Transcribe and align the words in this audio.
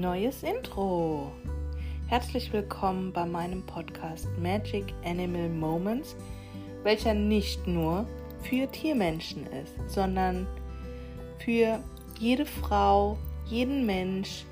Neues 0.00 0.44
Intro. 0.44 1.32
Herzlich 2.06 2.52
willkommen 2.52 3.12
bei 3.12 3.26
meinem 3.26 3.66
Podcast 3.66 4.28
Magic 4.40 4.94
Animal 5.04 5.48
Moments, 5.48 6.14
welcher 6.84 7.14
nicht 7.14 7.66
nur 7.66 8.06
für 8.42 8.70
Tiermenschen 8.70 9.44
ist, 9.48 9.74
sondern 9.92 10.46
für 11.40 11.80
jede 12.16 12.46
Frau, 12.46 13.18
jeden 13.46 13.86
Mensch, 13.86 14.44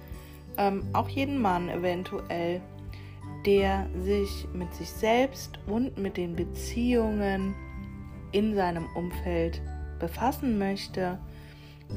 ähm, 0.57 0.83
auch 0.93 1.09
jeden 1.09 1.41
Mann 1.41 1.69
eventuell, 1.69 2.61
der 3.47 3.89
sich 4.01 4.49
mit 4.53 4.75
sich 4.75 4.91
selbst 4.91 5.61
und 5.69 5.97
mit 5.97 6.17
den 6.17 6.35
Beziehungen 6.35 7.55
in 8.33 8.57
seinem 8.57 8.89
Umfeld 8.97 9.63
befassen 10.01 10.59
möchte, 10.59 11.21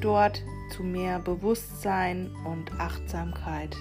dort 0.01 0.43
zu 0.75 0.83
mehr 0.83 1.19
Bewusstsein 1.19 2.31
und 2.45 2.71
Achtsamkeit 2.79 3.75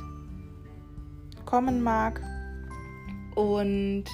kommen 1.45 1.83
mag. 1.83 2.21
Und 3.35 4.05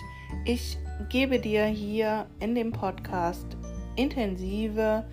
ich 0.44 0.78
gebe 1.08 1.38
dir 1.38 1.64
hier 1.64 2.26
in 2.40 2.54
dem 2.54 2.72
Podcast 2.72 3.56
intensive 3.96 5.04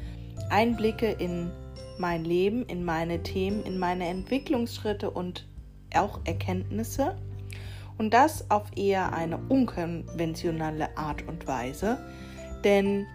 Einblicke 0.49 1.12
in 1.12 1.52
mein 1.98 2.26
Leben, 2.26 2.66
in 2.66 2.84
meine 2.84 3.23
Themen, 3.23 3.63
in 3.63 3.77
meine 3.77 4.07
Entwicklungsschritte 4.07 5.09
und 5.09 5.48
auch 5.95 6.20
Erkenntnisse. 6.26 7.16
Und 7.98 8.13
das 8.13 8.49
auf 8.49 8.66
eher 8.76 9.13
eine 9.13 9.38
unkonventionelle 9.38 10.98
Art 10.98 11.27
und 11.27 11.48
Weise. 11.48 11.98
Denn 12.63 13.05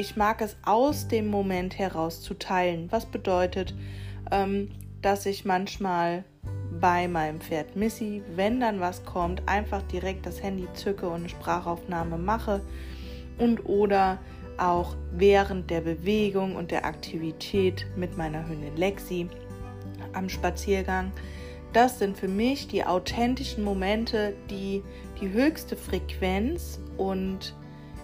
ich 0.00 0.16
mag 0.16 0.40
es 0.40 0.56
aus 0.64 1.08
dem 1.08 1.28
Moment 1.28 1.78
heraus 1.78 2.22
zu 2.22 2.32
teilen. 2.32 2.90
Was 2.90 3.04
bedeutet, 3.04 3.74
ähm, 4.30 4.70
dass 5.02 5.26
ich 5.26 5.44
manchmal 5.44 6.24
bei 6.80 7.06
meinem 7.06 7.38
Pferd 7.38 7.76
Missy, 7.76 8.22
wenn 8.34 8.60
dann 8.60 8.80
was 8.80 9.04
kommt, 9.04 9.46
einfach 9.46 9.82
direkt 9.82 10.24
das 10.24 10.42
Handy 10.42 10.66
zücke 10.72 11.06
und 11.06 11.16
eine 11.16 11.28
Sprachaufnahme 11.28 12.16
mache 12.16 12.62
und 13.36 13.66
oder 13.66 14.18
auch 14.56 14.96
während 15.12 15.68
der 15.68 15.82
Bewegung 15.82 16.56
und 16.56 16.70
der 16.70 16.86
Aktivität 16.86 17.86
mit 17.94 18.16
meiner 18.16 18.48
Hündin 18.48 18.76
Lexi 18.76 19.28
am 20.14 20.30
Spaziergang. 20.30 21.12
Das 21.74 21.98
sind 21.98 22.16
für 22.16 22.28
mich 22.28 22.68
die 22.68 22.84
authentischen 22.84 23.62
Momente, 23.62 24.34
die 24.48 24.82
die 25.20 25.30
höchste 25.30 25.76
Frequenz 25.76 26.80
und 26.96 27.54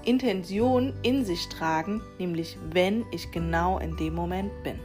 Intention 0.07 0.93
in 1.03 1.25
sich 1.25 1.49
tragen, 1.49 2.01
nämlich 2.19 2.57
wenn 2.71 3.05
ich 3.11 3.31
genau 3.31 3.79
in 3.79 3.97
dem 3.97 4.15
Moment 4.15 4.51
bin. 4.63 4.79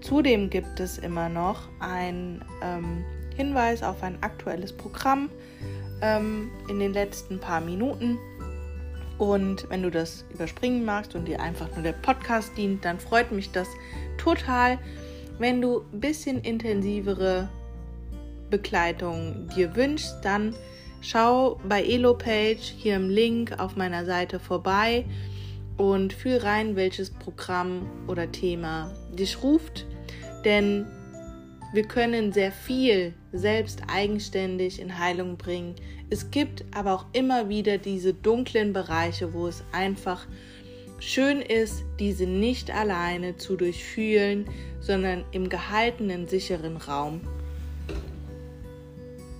Zudem 0.00 0.48
gibt 0.48 0.78
es 0.80 0.98
immer 0.98 1.28
noch 1.28 1.68
einen 1.80 2.44
ähm, 2.62 3.04
Hinweis 3.36 3.82
auf 3.82 4.02
ein 4.02 4.22
aktuelles 4.22 4.72
Programm 4.72 5.28
ähm, 6.02 6.50
in 6.68 6.78
den 6.78 6.92
letzten 6.92 7.40
paar 7.40 7.60
Minuten. 7.60 8.18
Und 9.18 9.68
wenn 9.68 9.82
du 9.82 9.90
das 9.90 10.24
überspringen 10.32 10.84
magst 10.84 11.16
und 11.16 11.26
dir 11.26 11.40
einfach 11.40 11.68
nur 11.74 11.82
der 11.82 11.92
Podcast 11.92 12.56
dient, 12.56 12.84
dann 12.84 13.00
freut 13.00 13.32
mich 13.32 13.50
das 13.50 13.68
total. 14.16 14.78
Wenn 15.38 15.60
du 15.60 15.80
ein 15.92 16.00
bisschen 16.00 16.40
intensivere 16.40 17.48
Begleitung 18.50 19.48
dir 19.56 19.74
wünschst, 19.74 20.16
dann 20.22 20.54
schau 21.00 21.60
bei 21.68 21.82
EloPage 21.82 22.74
hier 22.76 22.96
im 22.96 23.08
Link 23.08 23.58
auf 23.58 23.76
meiner 23.76 24.04
Seite 24.04 24.38
vorbei 24.38 25.04
und 25.76 26.12
fühl 26.12 26.38
rein, 26.38 26.76
welches 26.76 27.10
Programm 27.10 27.88
oder 28.06 28.30
Thema 28.30 28.92
dich 29.12 29.42
ruft. 29.42 29.86
Denn 30.44 30.86
wir 31.72 31.84
können 31.84 32.32
sehr 32.32 32.52
viel 32.52 33.14
selbst 33.32 33.82
eigenständig 33.92 34.80
in 34.80 34.98
Heilung 34.98 35.36
bringen. 35.36 35.74
Es 36.10 36.30
gibt 36.30 36.64
aber 36.74 36.94
auch 36.94 37.06
immer 37.12 37.48
wieder 37.48 37.78
diese 37.78 38.14
dunklen 38.14 38.72
Bereiche, 38.72 39.34
wo 39.34 39.46
es 39.46 39.62
einfach 39.72 40.26
schön 40.98 41.42
ist, 41.42 41.84
diese 42.00 42.26
nicht 42.26 42.70
alleine 42.70 43.36
zu 43.36 43.56
durchfühlen, 43.56 44.46
sondern 44.80 45.24
im 45.32 45.48
gehaltenen, 45.48 46.26
sicheren 46.26 46.76
Raum 46.76 47.20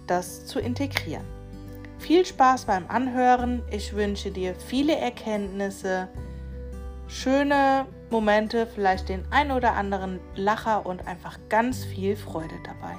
das 0.07 0.47
zu 0.47 0.59
integrieren. 0.59 1.38
Viel 1.99 2.25
Spaß 2.25 2.65
beim 2.65 2.87
Anhören. 2.89 3.63
Ich 3.71 3.95
wünsche 3.95 4.31
dir 4.31 4.55
viele 4.55 4.97
Erkenntnisse, 4.97 6.09
schöne 7.07 7.87
Momente, 8.11 8.67
vielleicht 8.67 9.09
den 9.09 9.25
ein 9.31 9.51
oder 9.51 9.75
anderen 9.75 10.21
Lacher 10.35 10.87
und 10.87 11.07
einfach 11.07 11.39
ganz 11.49 11.85
viel 11.85 12.17
Freude 12.17 12.55
dabei. 12.65 12.97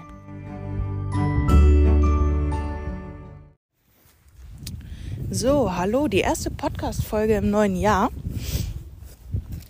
So, 5.31 5.75
hallo, 5.75 6.07
die 6.07 6.19
erste 6.19 6.51
Podcast-Folge 6.51 7.35
im 7.37 7.49
neuen 7.49 7.75
Jahr. 7.75 8.09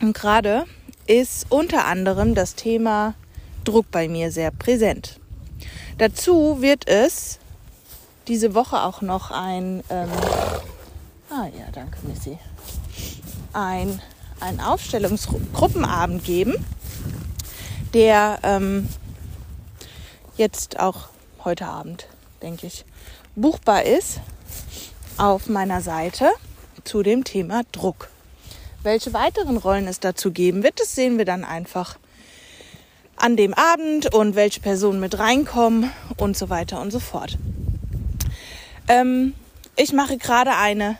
Und 0.01 0.13
gerade 0.13 0.65
ist 1.05 1.47
unter 1.49 1.85
anderem 1.85 2.33
das 2.33 2.55
Thema 2.55 3.13
Druck 3.63 3.91
bei 3.91 4.07
mir 4.07 4.31
sehr 4.31 4.51
präsent. 4.51 5.19
Dazu 5.97 6.61
wird 6.61 6.87
es 6.87 7.39
diese 8.29 8.53
Woche 8.53 8.83
auch 8.83 9.01
noch 9.01 9.31
ein, 9.31 9.83
ähm, 9.89 10.09
ah 11.31 11.47
ja, 11.47 11.65
danke 11.73 11.97
Missy, 12.03 12.37
ein, 13.53 14.01
ein 14.39 14.61
Aufstellungsgruppenabend 14.61 16.23
geben, 16.23 16.53
der 17.93 18.39
ähm, 18.43 18.87
jetzt 20.37 20.79
auch 20.79 21.09
heute 21.43 21.65
Abend, 21.65 22.07
denke 22.43 22.67
ich, 22.67 22.85
buchbar 23.35 23.83
ist 23.83 24.21
auf 25.17 25.49
meiner 25.49 25.81
Seite 25.81 26.29
zu 26.83 27.01
dem 27.01 27.23
Thema 27.23 27.63
Druck. 27.71 28.09
Welche 28.83 29.11
weiteren 29.11 29.57
Rollen 29.57 29.87
es 29.87 29.99
dazu 29.99 30.31
geben 30.31 30.61
wird, 30.61 30.79
das 30.79 30.93
sehen 30.93 31.17
wir 31.17 31.25
dann 31.25 31.43
einfach 31.43 31.97
an 33.15 33.35
dem 33.35 33.55
Abend 33.55 34.13
und 34.13 34.35
welche 34.35 34.61
Personen 34.61 34.99
mit 34.99 35.17
reinkommen 35.17 35.91
und 36.15 36.37
so 36.37 36.49
weiter 36.49 36.79
und 36.79 36.91
so 36.91 36.99
fort. 36.99 37.37
Ähm, 38.89 39.35
ich 39.75 39.93
mache 39.93 40.17
gerade 40.17 40.55
eine 40.55 40.97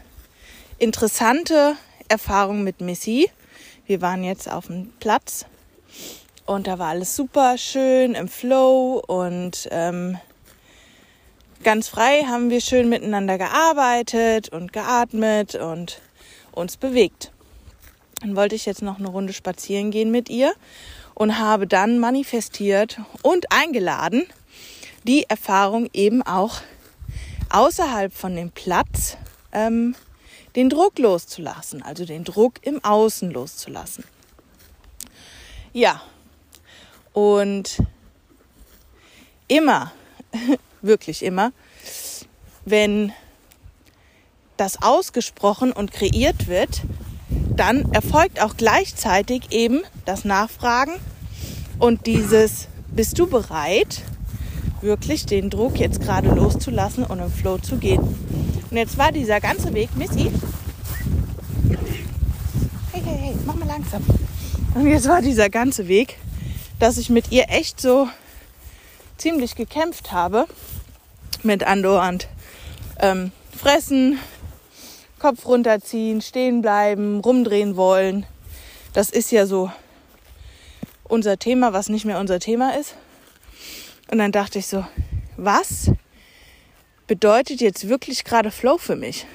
interessante 0.77 1.75
Erfahrung 2.07 2.63
mit 2.63 2.81
Missy. 2.81 3.31
Wir 3.87 3.99
waren 3.99 4.23
jetzt 4.23 4.49
auf 4.49 4.67
dem 4.67 4.93
Platz 4.99 5.47
und 6.45 6.67
da 6.67 6.77
war 6.77 6.89
alles 6.89 7.15
super 7.15 7.57
schön 7.57 8.13
im 8.13 8.27
Flow 8.27 9.03
und 9.07 9.67
ähm, 9.71 10.19
ganz 11.63 11.87
frei 11.87 12.25
haben 12.27 12.51
wir 12.51 12.61
schön 12.61 12.89
miteinander 12.89 13.39
gearbeitet 13.39 14.49
und 14.49 14.71
geatmet 14.71 15.55
und 15.55 15.99
uns 16.51 16.77
bewegt. 16.77 17.31
Dann 18.21 18.35
wollte 18.35 18.53
ich 18.53 18.67
jetzt 18.67 18.83
noch 18.83 18.99
eine 18.99 19.09
Runde 19.09 19.33
spazieren 19.33 19.89
gehen 19.89 20.11
mit 20.11 20.29
ihr 20.29 20.53
und 21.15 21.39
habe 21.39 21.65
dann 21.65 21.97
manifestiert 21.97 22.99
und 23.23 23.51
eingeladen, 23.51 24.27
die 25.05 25.27
Erfahrung 25.27 25.89
eben 25.91 26.21
auch 26.21 26.61
außerhalb 27.49 28.13
von 28.13 28.35
dem 28.35 28.51
Platz 28.51 29.17
ähm, 29.51 29.95
den 30.55 30.69
Druck 30.69 30.97
loszulassen, 30.99 31.81
also 31.81 32.05
den 32.05 32.23
Druck 32.23 32.55
im 32.61 32.83
Außen 32.83 33.31
loszulassen. 33.31 34.03
Ja, 35.73 36.01
und 37.13 37.81
immer, 39.47 39.91
wirklich 40.81 41.23
immer, 41.23 41.51
wenn 42.65 43.13
das 44.57 44.81
ausgesprochen 44.81 45.71
und 45.71 45.91
kreiert 45.91 46.47
wird, 46.47 46.81
dann 47.55 47.91
erfolgt 47.93 48.41
auch 48.41 48.57
gleichzeitig 48.57 49.51
eben 49.51 49.81
das 50.05 50.25
Nachfragen 50.25 50.93
und 51.77 52.07
dieses, 52.07 52.67
bist 52.87 53.19
du 53.19 53.27
bereit, 53.27 54.01
wirklich 54.81 55.25
den 55.25 55.49
Druck 55.49 55.79
jetzt 55.79 56.01
gerade 56.01 56.29
loszulassen 56.29 57.03
und 57.03 57.19
im 57.19 57.31
Flow 57.31 57.57
zu 57.57 57.77
gehen. 57.77 58.01
Und 58.69 58.77
jetzt 58.77 58.97
war 58.97 59.11
dieser 59.11 59.39
ganze 59.39 59.73
Weg, 59.73 59.95
Missy. 59.95 60.31
Hey, 62.91 63.01
hey, 63.03 63.17
hey, 63.17 63.35
mach 63.45 63.55
mal 63.55 63.67
langsam. 63.67 64.03
Und 64.75 64.87
jetzt 64.87 65.07
war 65.07 65.21
dieser 65.21 65.49
ganze 65.49 65.87
Weg, 65.87 66.17
dass 66.79 66.97
ich 66.97 67.09
mit 67.09 67.31
ihr 67.31 67.49
echt 67.49 67.81
so 67.81 68.07
ziemlich 69.17 69.55
gekämpft 69.55 70.11
habe. 70.11 70.45
Mit 71.41 71.63
andauernd 71.63 72.27
ähm, 72.99 73.31
fressen, 73.55 74.19
Kopf 75.19 75.45
runterziehen, 75.45 76.21
stehen 76.21 76.61
bleiben, 76.61 77.19
rumdrehen 77.19 77.75
wollen. 77.75 78.25
Das 78.93 79.09
ist 79.09 79.31
ja 79.31 79.45
so 79.45 79.71
unser 81.05 81.37
Thema, 81.37 81.73
was 81.73 81.89
nicht 81.89 82.05
mehr 82.05 82.19
unser 82.19 82.39
Thema 82.39 82.75
ist. 82.77 82.95
Und 84.11 84.17
dann 84.17 84.31
dachte 84.31 84.59
ich 84.59 84.67
so, 84.67 84.85
was 85.37 85.91
bedeutet 87.07 87.61
jetzt 87.61 87.89
wirklich 87.89 88.23
gerade 88.23 88.51
Flow 88.51 88.77
für 88.77 88.95
mich? 88.95 89.27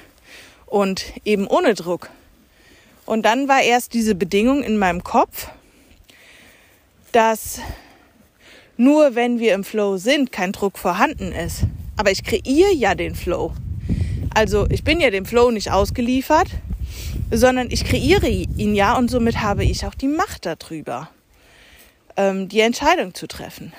Und 0.67 1.05
eben 1.25 1.47
ohne 1.47 1.75
Druck. 1.75 2.11
Und 3.06 3.25
dann 3.25 3.49
war 3.49 3.62
erst 3.62 3.94
diese 3.94 4.15
Bedingung 4.15 4.62
in 4.62 4.79
meinem 4.79 5.05
Kopf, 5.05 5.49
dass 7.12 7.61
nur 8.76 9.15
wenn 9.15 9.38
wir 9.38 9.55
im 9.55 9.62
Flow 9.62 9.99
sind, 9.99 10.32
kein 10.32 10.50
Druck 10.50 10.79
vorhanden 10.79 11.31
ist. 11.31 11.62
Aber 11.97 12.11
ich 12.11 12.25
kreiere 12.25 12.73
ja 12.73 12.97
den 12.97 13.15
Flow. 13.15 13.53
Also 14.35 14.67
ich 14.69 14.82
bin 14.82 14.99
ja 14.99 15.11
dem 15.11 15.26
Flow 15.26 15.53
nicht 15.53 15.71
ausgeliefert, 15.71 16.49
sondern 17.31 17.71
ich 17.71 17.85
kreiere 17.85 18.26
ihn 18.26 18.75
ja 18.75 18.97
und 18.97 19.09
somit 19.09 19.41
habe 19.41 19.65
ich 19.65 19.87
auch 19.87 19.94
die 19.94 20.09
Macht 20.09 20.44
darüber, 20.47 21.09
ähm, 22.17 22.49
die 22.49 22.61
Entscheidung 22.61 23.15
zu 23.15 23.29
treffen. 23.29 23.73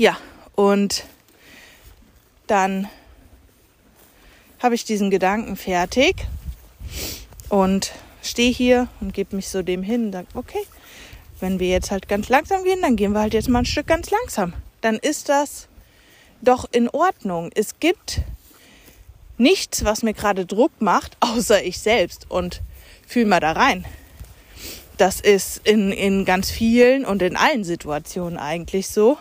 Ja, 0.00 0.16
und 0.54 1.04
dann 2.46 2.88
habe 4.58 4.74
ich 4.74 4.86
diesen 4.86 5.10
Gedanken 5.10 5.56
fertig 5.56 6.26
und 7.50 7.92
stehe 8.22 8.50
hier 8.50 8.88
und 9.02 9.12
gebe 9.12 9.36
mich 9.36 9.50
so 9.50 9.60
dem 9.60 9.82
hin 9.82 10.06
und 10.06 10.12
sage, 10.12 10.28
okay, 10.32 10.62
wenn 11.40 11.60
wir 11.60 11.68
jetzt 11.68 11.90
halt 11.90 12.08
ganz 12.08 12.30
langsam 12.30 12.64
gehen, 12.64 12.80
dann 12.80 12.96
gehen 12.96 13.12
wir 13.12 13.20
halt 13.20 13.34
jetzt 13.34 13.50
mal 13.50 13.58
ein 13.58 13.66
Stück 13.66 13.88
ganz 13.88 14.08
langsam. 14.10 14.54
Dann 14.80 14.96
ist 14.96 15.28
das 15.28 15.68
doch 16.40 16.64
in 16.72 16.88
Ordnung. 16.88 17.50
Es 17.54 17.78
gibt 17.78 18.22
nichts, 19.36 19.84
was 19.84 20.02
mir 20.02 20.14
gerade 20.14 20.46
Druck 20.46 20.72
macht, 20.80 21.18
außer 21.20 21.62
ich 21.62 21.78
selbst. 21.78 22.24
Und 22.30 22.62
fühl 23.06 23.26
mal 23.26 23.40
da 23.40 23.52
rein. 23.52 23.84
Das 24.96 25.20
ist 25.20 25.60
in, 25.64 25.92
in 25.92 26.24
ganz 26.24 26.50
vielen 26.50 27.04
und 27.04 27.20
in 27.20 27.36
allen 27.36 27.64
Situationen 27.64 28.38
eigentlich 28.38 28.88
so. 28.88 29.18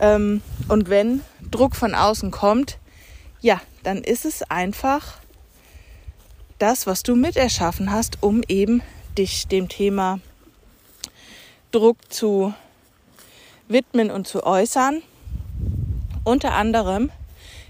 Ähm, 0.00 0.42
und 0.68 0.88
wenn 0.88 1.22
Druck 1.50 1.76
von 1.76 1.94
außen 1.94 2.30
kommt, 2.30 2.78
ja, 3.40 3.60
dann 3.82 3.98
ist 3.98 4.24
es 4.24 4.42
einfach 4.42 5.18
das, 6.58 6.86
was 6.86 7.02
du 7.02 7.16
mit 7.16 7.36
erschaffen 7.36 7.90
hast, 7.90 8.22
um 8.22 8.42
eben 8.46 8.82
dich 9.18 9.48
dem 9.48 9.68
Thema 9.68 10.20
Druck 11.72 11.96
zu 12.12 12.54
widmen 13.68 14.10
und 14.10 14.28
zu 14.28 14.44
äußern. 14.44 15.02
Unter 16.24 16.52
anderem 16.54 17.10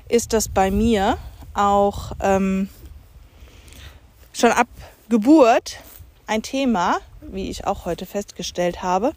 ist 0.08 0.32
das 0.32 0.48
bei 0.48 0.70
mir 0.70 1.16
auch 1.54 2.12
ähm, 2.20 2.68
schon 4.32 4.50
ab 4.50 4.68
Geburt 5.08 5.78
ein 6.26 6.42
Thema, 6.42 6.98
wie 7.20 7.48
ich 7.48 7.66
auch 7.66 7.84
heute 7.84 8.04
festgestellt 8.06 8.82
habe. 8.82 9.12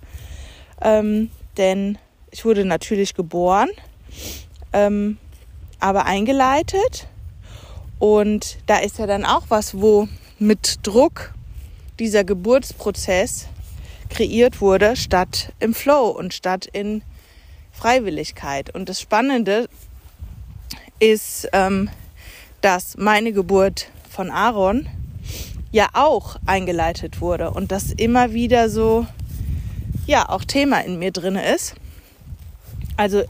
Ähm, 0.81 1.31
denn 1.57 1.97
ich 2.35 2.43
wurde 2.43 2.65
natürlich 2.65 3.13
geboren, 3.13 3.69
ähm, 4.73 5.17
aber 5.79 6.05
eingeleitet. 6.05 7.07
Und 7.97 8.57
da 8.65 8.79
ist 8.79 8.99
ja 8.99 9.07
dann 9.07 9.23
auch 9.23 9.43
was, 9.47 9.79
wo 9.79 10.09
mit 10.37 10.79
Druck 10.83 11.33
dieser 11.97 12.25
Geburtsprozess 12.25 13.47
kreiert 14.09 14.59
wurde, 14.59 14.97
statt 14.97 15.53
im 15.61 15.73
Flow 15.73 16.09
und 16.09 16.33
statt 16.33 16.67
in 16.73 17.03
Freiwilligkeit. 17.71 18.69
Und 18.75 18.89
das 18.89 18.99
Spannende 18.99 19.69
ist, 20.99 21.47
ähm, 21.53 21.89
dass 22.59 22.97
meine 22.97 23.31
Geburt 23.31 23.87
von 24.09 24.29
Aaron 24.29 24.89
ja 25.71 25.87
auch 25.93 26.35
eingeleitet 26.45 27.21
wurde 27.21 27.51
und 27.51 27.71
das 27.71 27.93
immer 27.93 28.33
wieder 28.33 28.69
so, 28.69 29.07
ja, 30.05 30.27
auch 30.27 30.43
Thema 30.43 30.83
in 30.83 30.99
mir 30.99 31.11
drin 31.11 31.37
ist. 31.37 31.75
Also 32.97 33.23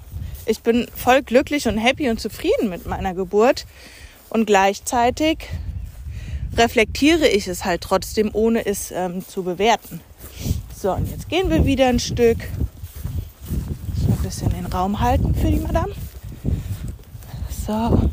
ich 0.45 0.61
bin 0.61 0.87
voll 0.95 1.23
glücklich 1.23 1.67
und 1.67 1.77
happy 1.77 2.09
und 2.09 2.19
zufrieden 2.19 2.69
mit 2.69 2.85
meiner 2.85 3.13
Geburt 3.13 3.65
und 4.29 4.45
gleichzeitig 4.45 5.47
reflektiere 6.55 7.27
ich 7.27 7.47
es 7.47 7.65
halt 7.65 7.81
trotzdem, 7.81 8.29
ohne 8.33 8.65
es 8.65 8.91
ähm, 8.91 9.27
zu 9.27 9.43
bewerten. 9.43 10.01
So, 10.75 10.93
und 10.93 11.09
jetzt 11.09 11.29
gehen 11.29 11.49
wir 11.49 11.65
wieder 11.65 11.87
ein 11.87 11.99
Stück. 11.99 12.37
Ich 13.97 14.07
ein 14.07 14.17
bisschen 14.21 14.49
den 14.49 14.65
Raum 14.67 14.99
halten 14.99 15.33
für 15.33 15.49
die 15.49 15.59
Madame. 15.59 15.93
So. 17.65 18.09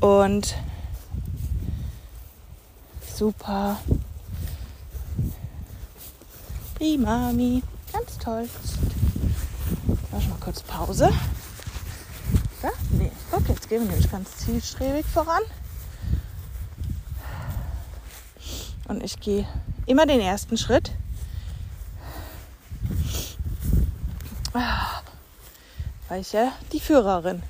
Und 0.00 0.56
super. 3.14 3.78
Prima, 6.74 7.32
Mi. 7.32 7.62
Ganz 7.92 8.18
toll. 8.18 8.48
Mach 10.10 10.26
mal 10.26 10.38
kurz 10.40 10.62
Pause. 10.62 11.12
Da? 12.62 12.70
Nee, 12.90 13.12
guck, 13.30 13.48
jetzt 13.48 13.68
gehen 13.68 13.82
wir 13.82 13.90
nämlich 13.90 14.10
ganz 14.10 14.36
zielstrebig 14.38 15.06
voran. 15.06 15.42
Und 18.88 19.02
ich 19.02 19.20
gehe 19.20 19.46
immer 19.86 20.06
den 20.06 20.20
ersten 20.20 20.56
Schritt. 20.56 20.92
Ah, 24.54 25.02
weil 26.08 26.22
ich 26.22 26.32
ja 26.32 26.52
die 26.72 26.80
Führerin 26.80 27.42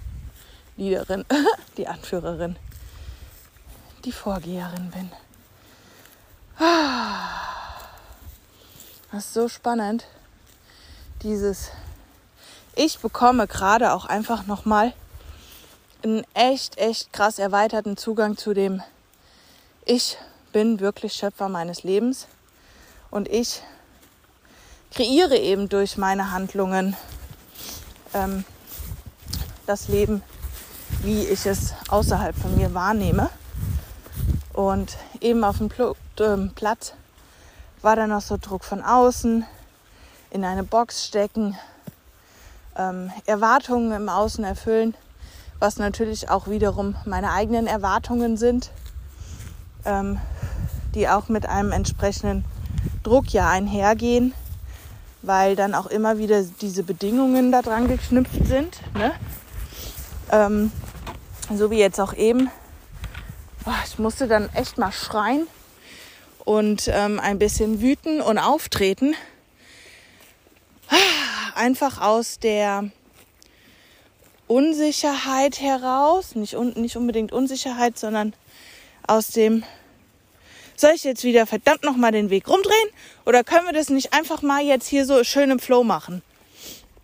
Leaderin, 0.79 1.25
die 1.77 1.89
Anführerin, 1.89 2.57
die 4.05 4.13
Vorgeherin 4.13 4.91
bin. 4.91 5.11
Das 9.11 9.25
ist 9.25 9.35
so 9.35 9.49
spannend. 9.49 10.07
Dieses, 11.23 11.73
ich 12.79 13.01
bekomme 13.01 13.49
gerade 13.49 13.93
auch 13.93 14.05
einfach 14.05 14.47
nochmal 14.47 14.93
einen 16.05 16.25
echt, 16.33 16.79
echt 16.79 17.13
krass 17.13 17.41
erweiterten 17.41 17.97
Zugang 17.97 18.37
zu 18.37 18.55
dem, 18.55 18.83
ich 19.85 20.17
bin 20.53 20.79
wirklich 20.79 21.13
Schöpfer 21.15 21.49
meines 21.49 21.83
Lebens 21.83 22.29
und 23.11 23.27
ich 23.27 23.63
kreiere 24.93 25.37
eben 25.37 25.69
durch 25.69 25.97
meine 25.97 26.31
Handlungen 26.31 26.97
ähm, 28.15 28.45
das 29.67 29.89
Leben, 29.89 30.23
wie 31.03 31.25
ich 31.25 31.47
es 31.47 31.75
außerhalb 31.89 32.37
von 32.37 32.57
mir 32.57 32.75
wahrnehme. 32.75 33.29
Und 34.53 34.97
eben 35.21 35.43
auf 35.43 35.59
dem 35.59 35.69
Pl 35.69 35.95
äh, 36.21 36.37
Platz 36.55 36.93
war 37.83 37.97
dann 37.97 38.11
noch 38.11 38.23
so 38.23 38.37
Druck 38.41 38.63
von 38.63 38.83
außen, 38.83 39.45
in 40.31 40.45
eine 40.45 40.63
Box 40.63 41.07
stecken, 41.07 41.57
ähm, 42.79 43.11
Erwartungen 43.27 43.93
im 43.93 44.09
Außen 44.09 44.45
erfüllen, 44.45 44.95
was 45.59 45.77
natürlich 45.77 46.31
auch 46.31 46.49
wiederum 46.49 46.95
meine 47.05 47.33
eigenen 47.33 47.67
Erwartungen 47.67 48.37
sind, 48.37 48.71
ähm, 49.85 50.19
die 50.95 51.09
auch 51.09 51.29
mit 51.29 51.47
einem 51.47 51.73
entsprechenden 51.73 52.45
Druck 53.03 53.33
ja 53.33 53.51
einhergehen, 53.51 54.33
weil 55.23 55.57
dann 55.57 55.75
auch 55.75 55.87
immer 55.87 56.19
wieder 56.19 56.43
diese 56.61 56.85
Bedingungen 56.85 57.53
da 57.53 57.63
dran 57.63 57.89
geknüpft 57.89 58.47
sind. 58.47 58.81
Ne? 58.95 59.13
Ähm, 60.31 60.73
so 61.55 61.71
wie 61.71 61.79
jetzt 61.79 62.01
auch 62.01 62.15
eben. 62.15 62.51
Oh, 63.67 63.71
ich 63.85 63.99
musste 63.99 64.29
dann 64.29 64.49
echt 64.55 64.79
mal 64.79 64.93
schreien 64.93 65.47
und 66.45 66.89
ähm, 66.89 67.21
ein 67.21 67.39
bisschen 67.39 67.81
wüten 67.81 68.21
und 68.21 68.39
auftreten. 68.39 69.15
Einfach 71.59 72.01
aus 72.01 72.39
der 72.39 72.89
Unsicherheit 74.47 75.61
heraus, 75.61 76.37
nicht, 76.37 76.55
un, 76.55 76.73
nicht 76.75 76.97
unbedingt 76.97 77.33
Unsicherheit, 77.33 77.99
sondern 77.99 78.33
aus 79.05 79.31
dem, 79.31 79.65
soll 80.77 80.93
ich 80.95 81.03
jetzt 81.03 81.25
wieder 81.25 81.49
verdammt 81.49 81.83
nochmal 81.83 82.13
den 82.13 82.31
Weg 82.31 82.49
rumdrehen 82.49 82.91
oder 83.27 83.43
können 83.43 83.67
wir 83.67 83.73
das 83.73 83.91
nicht 83.91 84.13
einfach 84.13 84.41
mal 84.41 84.63
jetzt 84.63 84.87
hier 84.87 85.05
so 85.05 85.25
schön 85.25 85.51
im 85.51 85.59
Flow 85.59 85.83
machen? 85.83 86.23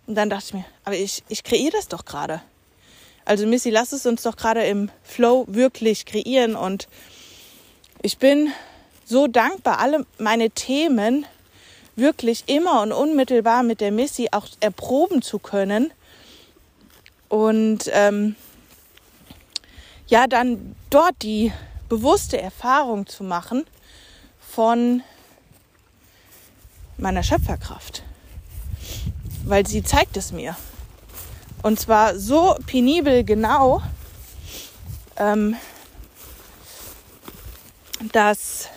Und 0.06 0.14
dann 0.14 0.30
dachte 0.30 0.44
ich 0.46 0.54
mir, 0.54 0.64
aber 0.84 0.94
ich, 0.94 1.24
ich 1.28 1.42
kreiere 1.42 1.72
das 1.72 1.88
doch 1.88 2.04
gerade. 2.04 2.40
Also 3.24 3.48
Missy, 3.48 3.70
lass 3.70 3.90
es 3.90 4.06
uns 4.06 4.22
doch 4.22 4.36
gerade 4.36 4.64
im 4.66 4.88
Flow 5.02 5.46
wirklich 5.48 6.06
kreieren. 6.06 6.54
Und 6.54 6.86
ich 8.02 8.18
bin 8.18 8.52
so 9.04 9.26
dankbar, 9.26 9.80
alle 9.80 10.06
meine 10.18 10.50
Themen 10.50 11.26
wirklich 11.96 12.44
immer 12.46 12.82
und 12.82 12.92
unmittelbar 12.92 13.62
mit 13.62 13.80
der 13.80 13.92
Missy 13.92 14.28
auch 14.32 14.46
erproben 14.60 15.22
zu 15.22 15.38
können. 15.38 15.92
Und 17.28 17.90
ähm, 17.92 18.36
ja, 20.06 20.26
dann 20.26 20.74
dort 20.90 21.14
die 21.22 21.52
bewusste 21.88 22.40
Erfahrung 22.40 23.06
zu 23.06 23.24
machen 23.24 23.64
von 24.40 25.02
meiner 26.96 27.22
Schöpferkraft. 27.22 28.02
Weil 29.44 29.66
sie 29.66 29.82
zeigt 29.82 30.16
es 30.16 30.32
mir. 30.32 30.56
Und 31.62 31.80
zwar 31.80 32.18
so 32.18 32.56
penibel 32.66 33.24
genau, 33.24 33.82
ähm, 35.16 35.56
dass, 38.12 38.68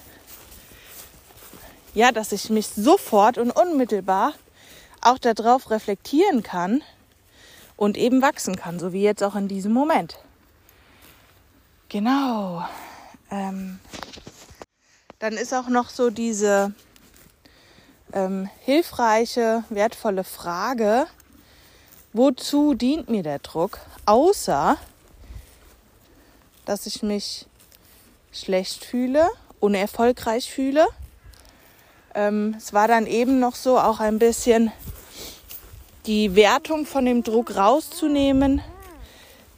ja, 1.98 2.12
dass 2.12 2.32
ich 2.32 2.52
mich 2.52 2.68
sofort 2.68 3.40
und 3.40 3.50
unmittelbar 3.50 4.34
auch 5.02 5.18
darauf 5.18 5.72
reflektieren 5.72 6.44
kann 6.44 6.84
und 7.76 7.98
eben 7.98 8.22
wachsen 8.22 8.56
kann, 8.56 8.78
so 8.78 8.94
wie 8.94 9.02
jetzt 9.02 9.24
auch 9.24 9.34
in 9.34 9.48
diesem 9.48 9.74
Moment. 9.74 10.20
Genau. 11.90 12.64
Ähm, 13.32 13.80
dann 15.18 15.34
ist 15.34 15.56
auch 15.56 15.70
noch 15.70 15.90
so 15.90 16.12
diese 16.12 16.72
ähm, 18.14 18.48
hilfreiche, 18.60 19.64
wertvolle 19.70 20.24
Frage, 20.24 21.08
wozu 22.14 22.76
dient 22.76 23.10
mir 23.10 23.24
der 23.24 23.40
Druck, 23.40 23.80
außer 24.06 24.78
dass 26.66 26.86
ich 26.86 27.02
mich 27.02 27.48
schlecht 28.32 28.86
fühle, 28.86 29.28
unerfolgreich 29.60 30.52
fühle. 30.52 30.86
Ähm, 32.18 32.56
es 32.58 32.74
war 32.74 32.88
dann 32.88 33.06
eben 33.06 33.40
noch 33.40 33.54
so 33.54 33.78
auch 33.78 34.00
ein 34.00 34.18
bisschen 34.18 34.72
die 36.08 36.36
Wertung 36.36 36.88
von 36.88 37.06
dem 37.06 37.22
Druck 37.22 37.56
rauszunehmen. 37.56 38.62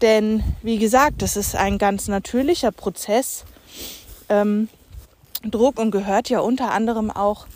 Denn 0.02 0.44
wie 0.62 0.78
gesagt, 0.78 1.22
das 1.22 1.38
ist 1.38 1.56
ein 1.56 1.78
ganz 1.78 2.10
natürlicher 2.10 2.74
Prozess. 2.74 3.46
Ähm, 4.28 4.68
Druck 5.44 5.80
und 5.80 5.92
gehört 5.92 6.30
ja 6.30 6.42
unter 6.42 6.72
anderem 6.72 7.12
auch 7.12 7.48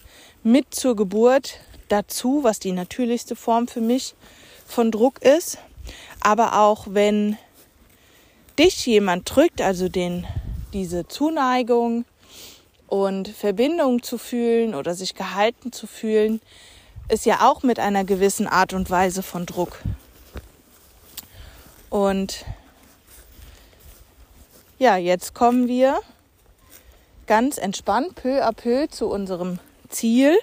mit 0.41 0.73
zur 0.73 0.95
Geburt 0.95 1.59
dazu, 1.89 2.39
was 2.43 2.59
die 2.59 2.71
natürlichste 2.71 3.35
Form 3.35 3.67
für 3.67 3.81
mich 3.81 4.15
von 4.65 4.89
Druck 4.89 5.21
ist. 5.21 5.57
Aber 6.21 6.61
auch 6.61 6.85
wenn 6.89 7.37
dich 8.57 8.85
jemand 8.85 9.35
drückt, 9.35 9.61
also 9.61 9.89
den, 9.89 10.25
diese 10.71 11.09
Zuneigung 11.09 12.05
und 12.93 13.27
Verbindung 13.27 14.03
zu 14.03 14.19
fühlen 14.19 14.75
oder 14.75 14.93
sich 14.93 15.15
gehalten 15.15 15.71
zu 15.71 15.87
fühlen, 15.87 16.39
ist 17.09 17.25
ja 17.25 17.49
auch 17.49 17.63
mit 17.63 17.79
einer 17.79 18.03
gewissen 18.03 18.45
Art 18.45 18.71
und 18.73 18.87
Weise 18.91 19.23
von 19.23 19.47
Druck. 19.47 19.79
Und 21.89 22.45
ja, 24.77 24.95
jetzt 24.95 25.33
kommen 25.33 25.67
wir 25.67 25.97
ganz 27.25 27.57
entspannt 27.57 28.13
peu 28.13 28.45
à 28.45 28.53
peu 28.53 28.87
zu 28.87 29.07
unserem 29.07 29.57
Ziel. 29.89 30.37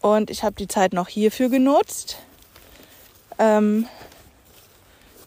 Und 0.00 0.30
ich 0.30 0.44
habe 0.44 0.56
die 0.56 0.66
Zeit 0.66 0.94
noch 0.94 1.08
hierfür 1.08 1.50
genutzt. 1.50 2.16
Ähm, 3.38 3.86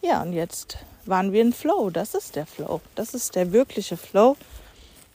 ja, 0.02 0.24
und 0.24 0.34
jetzt 0.34 0.80
waren 1.06 1.32
wir 1.32 1.44
in 1.44 1.54
Flow. 1.54 1.92
Das 1.92 2.16
ist 2.16 2.36
der 2.36 2.48
Flow. 2.48 2.82
Das 2.96 3.14
ist 3.14 3.36
der 3.36 3.52
wirkliche 3.52 3.98
Flow. 3.98 4.36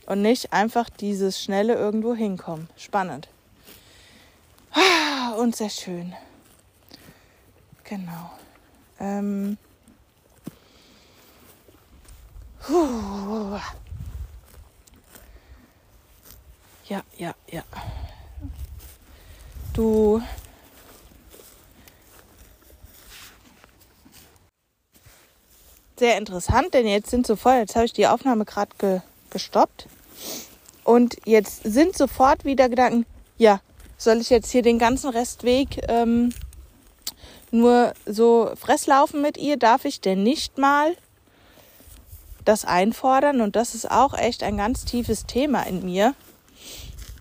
Und 0.07 0.23
nicht 0.23 0.53
einfach 0.53 0.89
dieses 0.89 1.43
schnelle 1.43 1.75
irgendwo 1.75 2.15
hinkommen. 2.15 2.69
Spannend. 2.77 3.29
Ah, 4.73 5.33
und 5.33 5.57
sehr 5.57 5.71
schön. 5.71 6.15
Genau. 7.85 8.31
Ähm. 9.01 9.59
Ja, 16.89 17.03
ja, 17.17 17.35
ja. 17.51 17.63
Du 19.73 20.23
sehr 25.99 26.19
interessant, 26.19 26.75
denn 26.75 26.87
jetzt 26.87 27.11
sind 27.11 27.27
sofort, 27.27 27.57
jetzt 27.57 27.75
habe 27.75 27.87
ich 27.87 27.93
die 27.93 28.07
Aufnahme 28.07 28.45
gerade 28.45 28.71
ge, 28.79 29.01
gestoppt. 29.31 29.89
Und 30.85 31.17
jetzt 31.25 31.63
sind 31.65 31.97
sofort 31.97 32.45
wieder 32.45 32.69
Gedanken, 32.69 33.07
ja, 33.39 33.61
soll 33.99 34.19
ich 34.19 34.31
jetzt 34.31 34.51
hier 34.51 34.63
den 34.63 34.79
ganzen 34.79 35.11
Restweg 35.11 35.81
ähm, 35.89 36.33
nur 37.51 37.93
so 38.07 38.53
fresslaufen 38.57 39.23
mit 39.23 39.37
ihr? 39.37 39.57
Darf 39.57 39.85
ich 39.85 40.01
denn 40.01 40.23
nicht 40.23 40.59
mal 40.59 40.97
das 42.45 42.65
einfordern? 42.65 43.41
Und 43.41 43.57
das 43.57 43.75
ist 43.75 43.91
auch 43.91 44.15
echt 44.15 44.43
ein 44.43 44.59
ganz 44.59 44.85
tiefes 44.85 45.27
Thema 45.27 45.63
in 45.63 45.85
mir. 45.85 46.15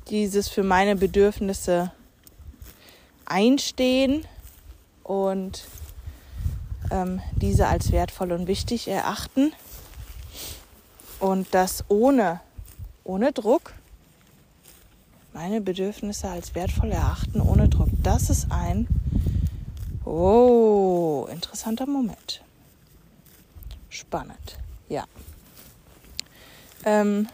Dieses 0.10 0.50
für 0.50 0.64
meine 0.64 0.96
Bedürfnisse 0.96 1.92
einstehen 3.26 4.28
und 5.04 5.66
ähm, 6.92 7.22
diese 7.36 7.68
als 7.68 7.92
wertvoll 7.92 8.32
und 8.32 8.48
wichtig 8.48 8.88
erachten 8.88 9.54
und 11.20 11.48
das 11.52 11.84
ohne, 11.88 12.42
ohne 13.06 13.32
Druck 13.32 13.74
meine 15.34 15.62
Bedürfnisse 15.62 16.28
als 16.28 16.56
wertvoll 16.56 16.92
erachten, 16.92 17.40
ohne 17.40 17.70
Druck. 17.70 17.90
Das 18.04 18.30
ist 18.30 18.52
ein 18.52 18.88
oh, 20.04 21.28
interessanter 21.32 21.86
Moment. 21.86 22.42
Spannend, 23.90 24.58
ja. 24.90 25.06
Ähm, 26.84 27.28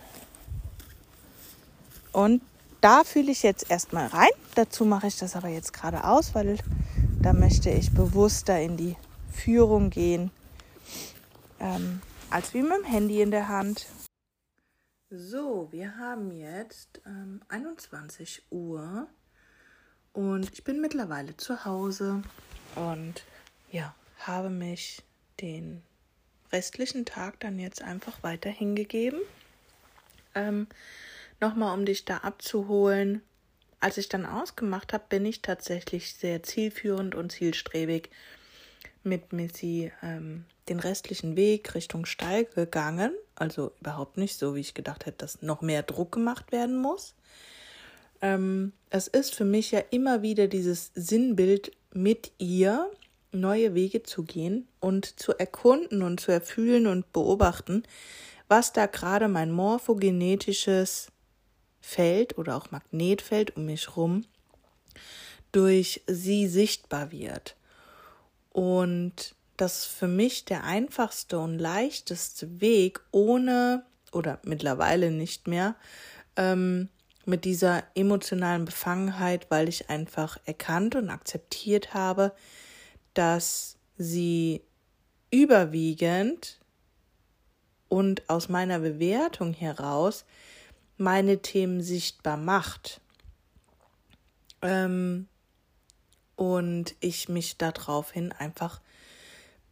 und 2.12 2.42
da 2.82 3.04
fühle 3.04 3.32
ich 3.32 3.44
jetzt 3.44 3.70
erstmal 3.70 4.08
rein. 4.08 4.30
Dazu 4.56 4.86
mache 4.86 5.08
ich 5.08 5.18
das 5.18 5.36
aber 5.36 5.48
jetzt 5.48 5.74
gerade 5.74 6.04
aus, 6.04 6.36
weil 6.36 6.58
da 7.22 7.34
möchte 7.34 7.70
ich 7.70 7.92
bewusster 7.92 8.60
in 8.60 8.78
die 8.78 8.96
Führung 9.32 9.90
gehen, 9.90 10.32
ähm, 11.60 12.02
als 12.30 12.54
wie 12.54 12.62
mit 12.62 12.72
dem 12.72 12.84
Handy 12.84 13.22
in 13.22 13.32
der 13.32 13.48
Hand. 13.48 13.86
So, 15.14 15.68
wir 15.74 15.98
haben 15.98 16.32
jetzt 16.32 17.02
ähm, 17.06 17.42
21 17.50 18.44
Uhr 18.50 19.08
und 20.14 20.50
ich 20.54 20.64
bin 20.64 20.80
mittlerweile 20.80 21.36
zu 21.36 21.66
Hause 21.66 22.22
und 22.76 23.26
ja, 23.74 23.94
habe 24.20 24.50
mich 24.50 25.04
den 25.42 25.84
restlichen 26.54 27.04
Tag 27.04 27.42
dann 27.42 27.60
jetzt 27.60 27.82
einfach 27.82 28.24
weiter 28.24 28.50
hingegeben. 28.50 29.20
Ähm, 30.34 30.68
Nochmal, 31.42 31.78
um 31.78 31.86
dich 31.86 32.06
da 32.06 32.20
abzuholen. 32.20 33.22
Als 33.82 33.98
ich 33.98 34.08
dann 34.08 34.26
ausgemacht 34.26 34.94
habe, 34.94 35.04
bin 35.10 35.26
ich 35.26 35.42
tatsächlich 35.42 36.14
sehr 36.14 36.42
zielführend 36.42 37.16
und 37.16 37.34
zielstrebig 37.34 38.12
mit 39.04 39.34
Missy 39.34 39.92
ähm, 40.02 40.46
den 40.72 40.80
restlichen 40.80 41.36
Weg 41.36 41.76
Richtung 41.76 42.06
Stall 42.06 42.46
gegangen. 42.46 43.12
Also 43.36 43.72
überhaupt 43.82 44.18
nicht 44.18 44.38
so, 44.38 44.56
wie 44.56 44.62
ich 44.62 44.74
gedacht 44.74 45.06
hätte, 45.06 45.18
dass 45.18 45.42
noch 45.42 45.62
mehr 45.62 45.84
Druck 45.84 46.14
gemacht 46.14 46.52
werden 46.52 46.78
muss. 46.82 47.14
Ähm, 48.22 48.72
es 48.90 49.08
ist 49.08 49.36
für 49.36 49.46
mich 49.46 49.72
ja 49.72 49.82
immer 49.92 50.22
wieder 50.22 50.48
dieses 50.48 50.92
Sinnbild 50.96 51.72
mit 51.94 52.32
ihr 52.38 52.90
neue 53.32 53.74
Wege 53.74 54.04
zu 54.04 54.24
gehen 54.24 54.68
und 54.80 55.20
zu 55.20 55.38
erkunden 55.38 56.02
und 56.02 56.20
zu 56.20 56.32
erfühlen 56.32 56.88
und 56.88 57.12
beobachten, 57.14 57.84
was 58.48 58.74
da 58.74 58.86
gerade 58.86 59.28
mein 59.28 59.52
morphogenetisches 59.52 61.12
Feld 61.82 62.38
oder 62.38 62.56
auch 62.56 62.72
Magnetfeld 62.72 63.56
um 63.56 63.66
mich 63.66 63.96
rum 63.96 64.26
durch 65.52 66.02
sie 66.08 66.48
sichtbar 66.48 67.12
wird. 67.12 67.56
Und 68.52 69.36
das 69.58 69.80
ist 69.80 69.86
für 69.88 70.08
mich 70.08 70.46
der 70.46 70.64
einfachste 70.64 71.40
und 71.40 71.60
leichteste 71.60 72.62
Weg, 72.62 73.02
ohne 73.12 73.86
oder 74.12 74.40
mittlerweile 74.44 75.12
nicht 75.12 75.48
mehr 75.48 75.76
ähm, 76.36 76.90
mit 77.26 77.46
dieser 77.46 77.84
emotionalen 77.96 78.66
Befangenheit, 78.66 79.48
weil 79.50 79.70
ich 79.70 79.90
einfach 79.90 80.38
erkannt 80.46 80.96
und 80.96 81.10
akzeptiert 81.10 81.94
habe, 81.94 82.34
dass 83.14 83.78
sie 83.98 84.62
überwiegend 85.30 86.60
und 87.88 88.30
aus 88.30 88.50
meiner 88.50 88.80
Bewertung 88.80 89.54
heraus 89.54 90.26
meine 90.98 91.42
Themen 91.42 91.82
sichtbar 91.82 92.38
macht. 92.38 93.02
Ähm, 94.62 95.28
und 96.36 96.96
ich 97.02 97.30
mich 97.30 97.58
daraufhin 97.58 98.32
einfach 98.32 98.82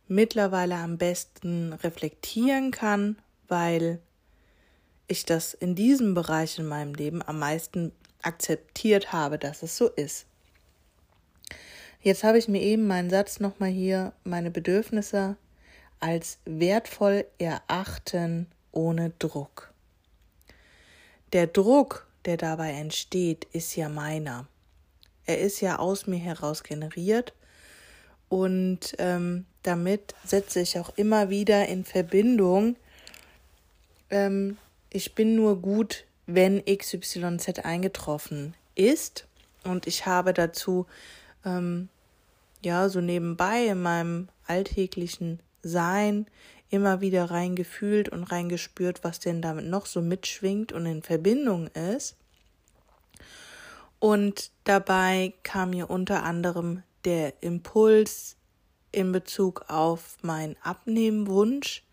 mittlerweile 0.10 0.76
am 0.76 0.98
besten 0.98 1.74
reflektieren 1.74 2.72
kann, 2.72 3.18
weil 3.48 4.00
ich 5.08 5.26
das 5.26 5.54
in 5.54 5.76
diesem 5.76 6.14
Bereich 6.14 6.60
in 6.60 6.66
meinem 6.66 6.94
Leben 6.94 7.22
am 7.22 7.40
meisten 7.40 7.92
akzeptiert 8.22 9.14
habe, 9.14 9.40
dass 9.40 9.64
es 9.64 9.78
so 9.78 9.88
ist. 9.88 10.26
Jetzt 12.02 12.24
habe 12.24 12.38
ich 12.38 12.48
mir 12.48 12.62
eben 12.62 12.88
meinen 12.88 13.10
Satz 13.10 13.40
nochmal 13.40 13.70
hier, 13.70 14.14
meine 14.24 14.52
Bedürfnisse 14.52 15.38
als 16.00 16.40
wertvoll 16.46 17.26
erachten 17.38 18.48
ohne 18.72 19.12
Druck. 19.20 19.74
Der 21.34 21.48
Druck, 21.48 22.08
der 22.26 22.38
dabei 22.38 22.72
entsteht, 22.72 23.46
ist 23.52 23.76
ja 23.76 23.90
meiner. 23.90 24.48
Er 25.26 25.40
ist 25.40 25.62
ja 25.62 25.78
aus 25.78 26.08
mir 26.08 26.20
heraus 26.20 26.64
generiert 26.64 27.34
und 28.30 28.96
ähm, 29.00 29.46
damit 29.64 30.16
setze 30.24 30.62
ich 30.62 30.80
auch 30.80 30.92
immer 30.96 31.30
wieder 31.30 31.68
in 31.68 31.84
Verbindung. 31.84 32.76
Ähm, 34.10 34.58
ich 34.92 35.16
bin 35.16 35.36
nur 35.36 35.62
gut, 35.62 36.06
wenn 36.28 36.64
XYZ 36.64 37.60
eingetroffen 37.64 38.54
ist 38.76 39.28
und 39.64 39.88
ich 39.88 40.06
habe 40.06 40.34
dazu 40.34 40.86
ähm, 41.44 41.90
ja 42.64 42.88
so 42.90 43.02
nebenbei 43.02 43.66
in 43.66 43.82
meinem 43.82 44.30
alltäglichen 44.46 45.40
Sein 45.64 46.28
immer 46.70 47.02
wieder 47.02 47.32
reingefühlt 47.32 48.10
und 48.10 48.24
reingespürt, 48.24 49.04
was 49.04 49.20
denn 49.20 49.42
damit 49.42 49.66
noch 49.66 49.88
so 49.88 50.02
mitschwingt 50.02 50.72
und 50.72 50.86
in 50.86 51.02
Verbindung 51.02 51.68
ist. 51.68 52.16
Und 54.00 54.52
dabei 54.64 55.34
kam 55.44 55.72
mir 55.72 55.90
unter 55.90 56.24
anderem 56.24 56.84
der 57.10 57.42
Impuls 57.42 58.36
in 58.92 59.12
Bezug 59.12 59.66
auf 59.68 60.18
meinen 60.22 60.56
Abnehmwunsch 60.62 61.84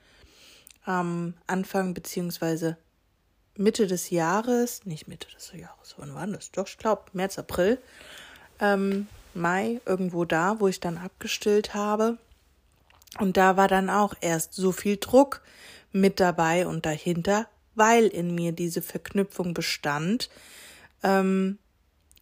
am 0.84 1.32
Anfang 1.46 1.94
beziehungsweise 1.94 2.76
Mitte 3.56 3.86
des 3.86 4.10
Jahres, 4.10 4.84
nicht 4.84 5.08
Mitte 5.08 5.28
des 5.34 5.50
Jahres, 5.54 5.94
wann 5.96 6.14
war 6.14 6.26
das? 6.26 6.50
Doch, 6.50 6.68
ich 6.68 6.76
glaube 6.76 7.04
März, 7.14 7.38
April, 7.38 7.78
ähm, 8.60 9.06
Mai, 9.32 9.80
irgendwo 9.86 10.26
da, 10.26 10.60
wo 10.60 10.68
ich 10.68 10.80
dann 10.80 10.98
abgestillt 10.98 11.72
habe. 11.72 12.18
Und 13.18 13.38
da 13.38 13.56
war 13.56 13.68
dann 13.68 13.88
auch 13.88 14.12
erst 14.20 14.52
so 14.52 14.70
viel 14.70 14.98
Druck 14.98 15.40
mit 15.92 16.20
dabei 16.20 16.66
und 16.66 16.84
dahinter, 16.84 17.48
weil 17.74 18.06
in 18.06 18.34
mir 18.34 18.52
diese 18.52 18.82
Verknüpfung 18.82 19.54
bestand. 19.54 20.28
Ähm, 21.02 21.58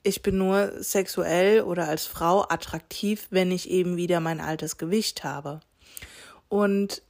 ich 0.05 0.23
bin 0.23 0.39
nur 0.39 0.73
sexuell 0.83 1.63
oder 1.63 1.89
als 1.89 2.07
Frau 2.07 2.43
attraktiv, 2.43 3.27
wenn 3.31 3.51
ich 3.51 3.69
eben 3.71 3.97
wieder 3.97 4.21
mein 4.21 4.41
altes 4.41 4.77
Gewicht 4.77 5.25
habe. 5.25 5.61
Und 6.49 7.03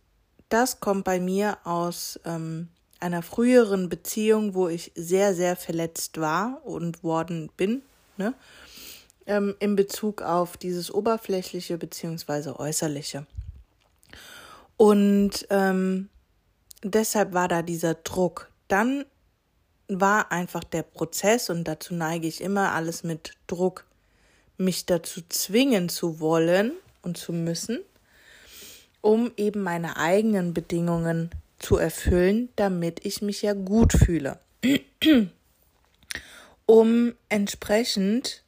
das 0.49 0.81
kommt 0.81 1.05
bei 1.05 1.19
mir 1.19 1.59
aus 1.65 2.19
ähm, 2.25 2.69
einer 3.01 3.23
früheren 3.23 3.89
Beziehung, 3.89 4.55
wo 4.55 4.69
ich 4.69 4.93
sehr, 4.95 5.35
sehr 5.35 5.57
verletzt 5.57 6.21
war 6.21 6.61
und 6.65 7.03
worden 7.03 7.51
bin, 7.57 7.83
ne? 8.17 8.33
Ähm, 9.27 9.57
in 9.59 9.75
Bezug 9.75 10.23
auf 10.23 10.57
dieses 10.57 10.93
oberflächliche 10.93 11.79
beziehungsweise 11.79 12.61
äußerliche. 12.61 13.27
Und 14.77 15.47
ähm, 15.51 16.11
deshalb 16.83 17.33
war 17.33 17.49
da 17.49 17.63
dieser 17.63 17.95
Druck. 17.95 18.51
Dann 18.69 19.05
war 19.89 20.33
einfach 20.33 20.65
der 20.65 20.83
Prozess, 20.83 21.51
und 21.51 21.65
dazu 21.65 21.95
neige 21.95 22.27
ich 22.27 22.41
immer 22.41 22.73
alles 22.73 23.05
mit 23.05 23.35
Druck, 23.47 23.85
mich 24.57 24.87
dazu 24.87 25.21
zwingen 25.29 25.89
zu 25.89 26.21
wollen 26.21 26.73
und 27.03 27.19
zu 27.19 27.33
müssen, 27.33 27.81
um 29.01 29.33
eben 29.37 29.63
meine 29.63 29.97
eigenen 29.97 30.55
Bedingungen 30.55 31.31
zu 31.59 31.77
erfüllen, 31.77 32.49
damit 32.57 33.05
ich 33.05 33.23
mich 33.23 33.43
ja 33.43 33.53
gut 33.53 33.93
fühle. 33.93 34.39
um 36.67 37.15
entsprechend 37.29 38.43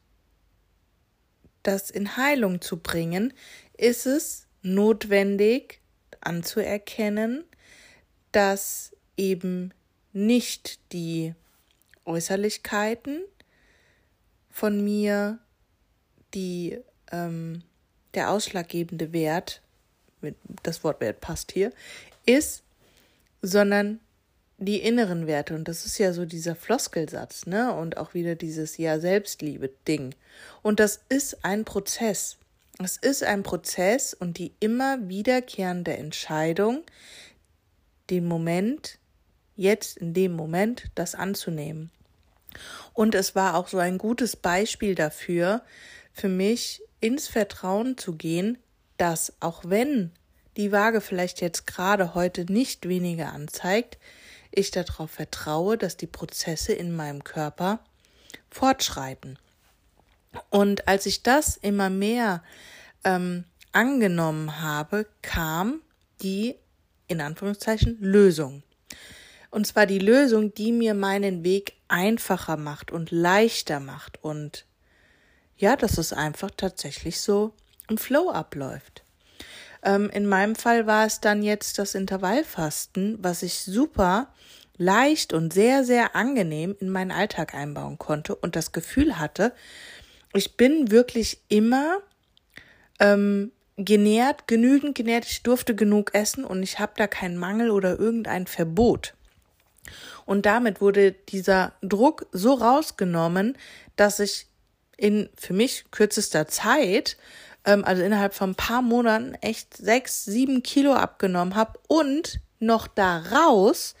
das 1.63 1.89
in 1.89 2.15
Heilung 2.17 2.61
zu 2.61 2.77
bringen, 2.77 3.33
ist 3.77 4.05
es 4.05 4.47
notwendig 4.61 5.81
anzuerkennen, 6.21 7.43
dass 8.31 8.95
eben 9.17 9.73
nicht 10.17 10.79
die 10.91 11.33
Äußerlichkeiten 12.05 13.21
von 14.49 14.83
mir, 14.83 15.39
die 16.33 16.79
ähm, 17.11 17.61
der 18.13 18.31
ausschlaggebende 18.31 19.13
Wert, 19.13 19.61
das 20.63 20.83
Wort 20.83 20.99
Wert 21.01 21.21
passt 21.21 21.51
hier, 21.51 21.71
ist, 22.25 22.63
sondern 23.41 23.99
die 24.57 24.81
inneren 24.81 25.27
Werte. 25.27 25.53
Und 25.53 25.67
das 25.67 25.85
ist 25.85 25.99
ja 25.99 26.11
so 26.13 26.25
dieser 26.25 26.55
Floskelsatz, 26.55 27.45
ne? 27.45 27.73
Und 27.73 27.97
auch 27.97 28.15
wieder 28.15 28.33
dieses 28.33 28.77
Ja, 28.77 28.99
Selbstliebe-Ding. 28.99 30.15
Und 30.63 30.79
das 30.79 31.01
ist 31.09 31.45
ein 31.45 31.63
Prozess. 31.63 32.37
Es 32.83 32.97
ist 32.97 33.23
ein 33.23 33.43
Prozess 33.43 34.15
und 34.15 34.39
die 34.39 34.53
immer 34.59 35.07
wiederkehrende 35.07 35.95
Entscheidung, 35.95 36.83
den 38.09 38.25
Moment 38.25 38.97
jetzt 39.57 39.97
in 39.97 40.13
dem 40.13 40.33
Moment 40.33 40.85
das 40.95 41.15
anzunehmen. 41.15 41.91
Und 42.93 43.13
es 43.13 43.35
war 43.35 43.55
auch 43.55 43.67
so 43.67 43.77
ein 43.77 43.97
gutes 43.97 44.35
Beispiel 44.35 44.95
dafür, 44.95 45.61
für 46.13 46.29
mich 46.29 46.81
ins 46.99 47.27
Vertrauen 47.27 47.97
zu 47.97 48.15
gehen, 48.15 48.57
dass 48.97 49.33
auch 49.39 49.63
wenn 49.65 50.11
die 50.55 50.71
Waage 50.71 51.01
vielleicht 51.01 51.41
jetzt 51.41 51.67
gerade 51.67 52.15
heute 52.15 52.51
nicht 52.51 52.87
weniger 52.87 53.31
anzeigt, 53.33 53.97
ich 54.51 54.71
darauf 54.71 55.11
vertraue, 55.11 55.77
dass 55.77 55.97
die 55.97 56.07
Prozesse 56.07 56.73
in 56.73 56.95
meinem 56.95 57.23
Körper 57.23 57.79
fortschreiten. 58.49 59.37
Und 60.49 60.87
als 60.87 61.05
ich 61.05 61.21
das 61.21 61.57
immer 61.57 61.89
mehr 61.89 62.43
ähm, 63.03 63.43
angenommen 63.71 64.61
habe, 64.61 65.05
kam 65.21 65.81
die 66.21 66.55
in 67.07 67.21
Anführungszeichen 67.21 67.97
Lösung. 67.99 68.63
Und 69.57 69.65
zwar 69.65 69.87
die 69.87 69.97
Lösung, 69.97 70.53
die 70.53 70.71
mir 70.71 70.93
meinen 70.93 71.43
Weg 71.43 71.73
einfacher 71.87 72.57
macht 72.57 72.91
und 72.91 73.09
leichter 73.09 73.79
macht. 73.79 74.23
Und 74.23 74.67
ja, 75.57 75.75
dass 75.75 75.97
es 75.97 76.13
einfach 76.13 76.51
tatsächlich 76.55 77.19
so 77.19 77.53
im 77.89 77.97
Flow 77.97 78.29
abläuft. 78.29 79.01
Ähm, 79.81 80.11
in 80.11 80.27
meinem 80.27 80.53
Fall 80.53 80.85
war 80.85 81.07
es 81.07 81.21
dann 81.21 81.41
jetzt 81.41 81.79
das 81.79 81.95
Intervallfasten, 81.95 83.17
was 83.23 83.41
ich 83.41 83.55
super 83.55 84.31
leicht 84.77 85.33
und 85.33 85.51
sehr, 85.51 85.83
sehr 85.83 86.15
angenehm 86.15 86.75
in 86.79 86.91
meinen 86.91 87.09
Alltag 87.09 87.55
einbauen 87.55 87.97
konnte 87.97 88.35
und 88.35 88.55
das 88.55 88.73
Gefühl 88.73 89.17
hatte, 89.17 89.53
ich 90.35 90.55
bin 90.55 90.91
wirklich 90.91 91.39
immer 91.47 91.97
ähm, 92.99 93.51
genährt, 93.75 94.47
genügend 94.47 94.93
genährt, 94.93 95.25
ich 95.25 95.41
durfte 95.41 95.73
genug 95.73 96.13
essen 96.13 96.45
und 96.45 96.61
ich 96.61 96.77
habe 96.77 96.93
da 96.95 97.07
keinen 97.07 97.37
Mangel 97.37 97.71
oder 97.71 97.97
irgendein 97.97 98.45
Verbot. 98.45 99.16
Und 100.27 100.45
damit 100.45 100.81
wurde 100.81 101.13
dieser 101.13 101.73
Druck 101.81 102.27
so 102.31 102.53
rausgenommen, 102.53 103.57
dass 103.95 104.19
ich 104.19 104.45
in 104.97 105.29
für 105.35 105.53
mich 105.53 105.85
kürzester 105.89 106.47
Zeit, 106.47 107.17
ähm, 107.65 107.83
also 107.85 108.03
innerhalb 108.03 108.35
von 108.35 108.51
ein 108.51 108.55
paar 108.55 108.81
Monaten, 108.83 109.35
echt 109.35 109.75
sechs, 109.75 110.25
sieben 110.25 110.61
Kilo 110.61 110.93
abgenommen 110.93 111.55
habe 111.55 111.79
und 111.87 112.39
noch 112.59 112.87
daraus 112.87 113.95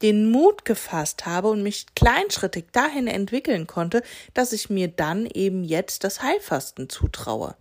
den 0.00 0.30
Mut 0.30 0.64
gefasst 0.64 1.26
habe 1.26 1.48
und 1.48 1.62
mich 1.62 1.86
kleinschrittig 1.94 2.66
dahin 2.72 3.06
entwickeln 3.06 3.66
konnte, 3.66 4.02
dass 4.32 4.52
ich 4.52 4.70
mir 4.70 4.88
dann 4.88 5.26
eben 5.26 5.64
jetzt 5.64 6.02
das 6.02 6.22
Heilfasten 6.22 6.88
zutraue. 6.88 7.56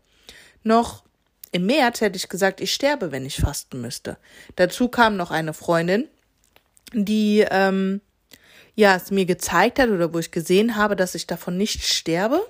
Noch 0.64 1.04
im 1.52 1.66
März 1.66 2.00
hätte 2.02 2.16
ich 2.16 2.30
gesagt, 2.30 2.62
ich 2.62 2.74
sterbe, 2.74 3.12
wenn 3.12 3.26
ich 3.26 3.38
fasten 3.38 3.82
müsste. 3.82 4.18
Dazu 4.56 4.88
kam 4.88 5.18
noch 5.18 5.32
eine 5.32 5.54
Freundin, 5.54 6.08
die 6.94 7.46
ähm, 7.50 8.02
ja 8.76 8.96
es 8.96 9.12
mir 9.12 9.26
gezeigt 9.26 9.80
hat 9.80 9.90
oder 9.90 10.14
wo 10.14 10.20
ich 10.20 10.32
gesehen 10.32 10.76
habe, 10.76 10.96
dass 10.96 11.16
ich 11.16 11.28
davon 11.28 11.58
nicht 11.58 11.84
sterbe. 11.84 12.46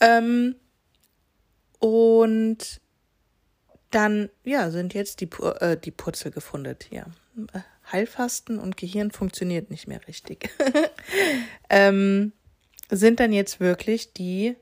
Ähm, 0.00 0.56
und 1.78 2.80
dann 3.90 4.30
ja 4.44 4.70
sind 4.70 4.94
jetzt 4.94 5.20
die 5.20 5.28
äh, 5.60 5.76
die 5.76 5.90
Purzel 5.90 6.30
gefunden. 6.30 6.76
Ja, 6.90 7.06
Heilfasten 7.90 8.58
und 8.58 8.76
Gehirn 8.76 9.10
funktioniert 9.10 9.70
nicht 9.70 9.88
mehr 9.88 10.06
richtig. 10.06 10.50
ähm, 11.70 12.32
sind 12.88 13.20
dann 13.20 13.32
jetzt 13.32 13.60
wirklich 13.60 14.12
die 14.12 14.56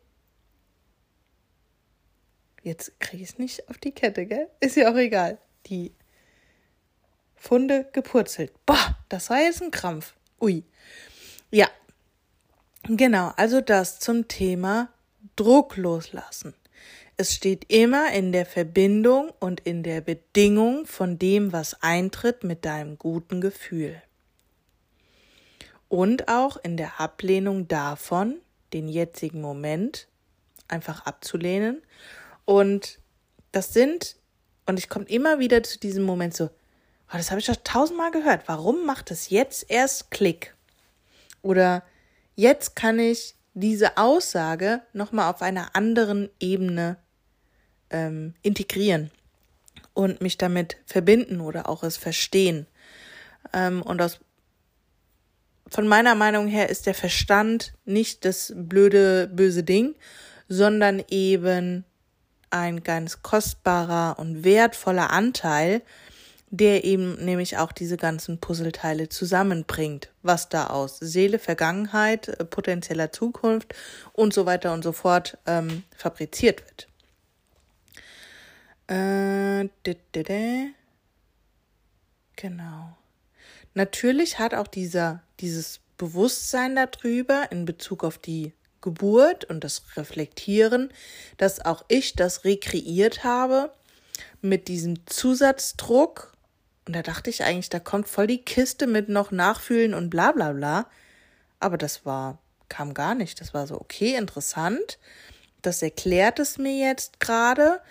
Jetzt 2.63 3.01
kriege 3.01 3.23
ich 3.23 3.31
es 3.31 3.39
nicht 3.39 3.69
auf 3.71 3.79
die 3.79 3.93
Kette, 3.93 4.27
gell? 4.27 4.49
Ist 4.61 4.77
ja 4.77 4.93
auch 4.93 4.97
egal. 4.97 5.39
Die 5.67 5.93
Funde 7.39 7.89
gepurzelt. 7.93 8.53
Boah, 8.67 8.97
das 9.09 9.31
war 9.31 9.39
jetzt 9.39 9.63
ein 9.63 9.71
Krampf. 9.71 10.15
Ui. 10.41 10.65
Ja. 11.51 11.69
Genau, 12.85 13.33
also 13.37 13.61
das 13.61 14.01
zum 14.01 14.29
Thema 14.29 14.89
Druck 15.37 15.77
loslassen. 15.77 16.55
Es 17.17 17.35
steht 17.35 17.73
immer 17.73 18.13
in 18.13 18.31
der 18.33 18.47
Verbindung 18.47 19.33
und 19.41 19.61
in 19.61 19.83
der 19.83 20.01
Bedingung 20.01 20.87
von 20.87 21.19
dem, 21.19 21.53
was 21.53 21.83
eintritt 21.83 22.45
mit 22.45 22.65
deinem 22.65 22.97
guten 22.97 23.41
Gefühl. 23.41 24.01
Und 25.89 26.29
auch 26.29 26.57
in 26.59 26.77
der 26.77 27.01
Ablehnung 27.01 27.67
davon, 27.67 28.37
den 28.73 28.89
jetzigen 28.89 29.41
Moment 29.41 30.07
einfach 30.69 31.07
abzulehnen. 31.07 31.83
Und 32.45 33.01
das 33.53 33.73
sind, 33.73 34.17
und 34.67 34.79
ich 34.79 34.89
komme 34.89 35.07
immer 35.07 35.39
wieder 35.39 35.63
zu 35.63 35.79
diesem 35.79 36.05
Moment 36.05 36.35
so, 36.35 36.51
oh, 37.09 37.17
das 37.17 37.31
habe 37.31 37.41
ich 37.41 37.47
doch 37.47 37.57
tausendmal 37.63 38.11
gehört. 38.11 38.43
Warum 38.47 38.87
macht 38.87 39.11
es 39.11 39.31
jetzt 39.31 39.71
erst 39.71 40.11
Klick? 40.11 40.55
Oder 41.43 41.83
jetzt 42.35 42.77
kann 42.77 42.99
ich 42.99 43.35
diese 43.55 43.97
Aussage 43.97 44.83
nochmal 44.93 45.31
auf 45.31 45.43
einer 45.43 45.75
anderen 45.75 46.31
Ebene 46.39 46.97
ähm, 47.91 48.35
integrieren 48.43 49.11
und 49.95 50.21
mich 50.21 50.39
damit 50.39 50.77
verbinden 50.87 51.41
oder 51.41 51.69
auch 51.69 51.83
es 51.83 51.97
verstehen. 51.97 52.67
Ähm, 53.53 53.83
und 53.83 54.01
aus 54.01 54.21
von 55.71 55.87
meiner 55.87 56.15
Meinung 56.15 56.47
her 56.47 56.71
ist 56.71 56.87
der 56.87 56.95
Verstand 56.95 57.75
nicht 57.85 58.25
das 58.25 58.53
blöde, 58.57 59.29
böse 59.29 59.63
Ding, 59.63 59.95
sondern 60.49 61.03
eben 61.11 61.85
ein 62.51 62.83
ganz 62.83 63.23
kostbarer 63.23 64.19
und 64.19 64.45
wertvoller 64.45 65.11
Anteil, 65.11 65.83
der 66.51 66.85
eben 66.85 67.23
nämlich 67.25 67.59
auch 67.59 67.73
diese 67.73 67.97
ganzen 67.97 68.39
Puzzleteile 68.39 69.09
zusammenbringt, 69.09 70.11
was 70.23 70.49
da 70.49 70.69
aus 70.69 70.99
Seele, 70.99 71.39
Vergangenheit, 71.39 72.29
äh, 72.29 72.45
potenzieller 72.45 73.13
Zukunft 73.13 73.75
und 74.13 74.33
so 74.33 74.47
weiter 74.47 74.73
und 74.73 74.83
so 74.83 74.93
fort 74.93 75.39
ähm, 75.47 75.85
fabriziert 75.97 76.63
wird. 76.65 76.89
Äh, 78.89 79.69
genau. 82.37 82.97
Natürlich 83.75 84.39
hat 84.39 84.55
auch 84.55 84.67
dieser, 84.67 85.23
dieses 85.41 85.81
Bewusstsein 85.99 86.77
darüber 86.77 87.51
in 87.53 87.65
Bezug 87.65 88.05
auf 88.05 88.19
die 88.19 88.53
Geburt 88.81 89.45
und 89.45 89.65
das 89.65 89.83
Reflektieren, 89.97 90.91
dass 91.37 91.65
auch 91.65 91.85
ich 91.89 92.15
das 92.15 92.45
rekreiert 92.45 93.25
habe 93.25 93.73
mit 94.41 94.69
diesem 94.69 95.07
Zusatzdruck. 95.07 96.33
Und 96.89 96.95
da 96.95 97.03
dachte 97.03 97.29
ich 97.29 97.45
eigentlich, 97.45 97.69
da 97.69 97.81
kommt 97.81 98.09
voll 98.09 98.27
die 98.27 98.43
Kiste 98.43 98.87
mit 98.87 99.11
noch 99.11 99.31
Nachfühlen 99.31 99.93
und 99.93 100.09
bla 100.09 100.33
bla 100.33 100.53
bla. 100.53 100.87
Aber 101.61 101.77
das 101.77 102.07
war, 102.07 102.39
kam 102.71 102.95
gar 102.95 103.15
nicht. 103.15 103.43
Das 103.43 103.53
war 103.53 103.67
so, 103.67 103.79
okay, 103.79 104.17
interessant. 104.17 104.99
Das 105.61 105.83
erklärt 105.83 106.39
es 106.39 106.57
mir 106.57 106.79
jetzt 106.79 107.21
gerade. 107.21 107.83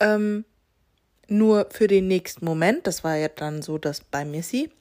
Ähm, 0.00 0.44
nur 1.28 1.68
für 1.70 1.86
den 1.86 2.08
nächsten 2.08 2.44
Moment, 2.44 2.88
das 2.88 3.04
war 3.04 3.14
ja 3.14 3.28
dann 3.28 3.62
so, 3.62 3.78
dass 3.78 4.00
bei 4.00 4.24
Missy, 4.24 4.72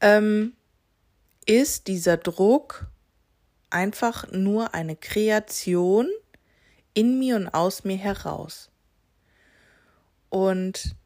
ähm, 0.00 0.54
ist 1.44 1.88
dieser 1.88 2.16
Druck 2.16 2.86
einfach 3.68 4.32
nur 4.32 4.72
eine 4.72 4.96
Kreation 4.96 6.08
in 6.94 7.18
mir 7.18 7.36
und 7.36 7.48
aus 7.48 7.84
mir 7.84 7.98
heraus. 7.98 8.70
Und 10.30 10.96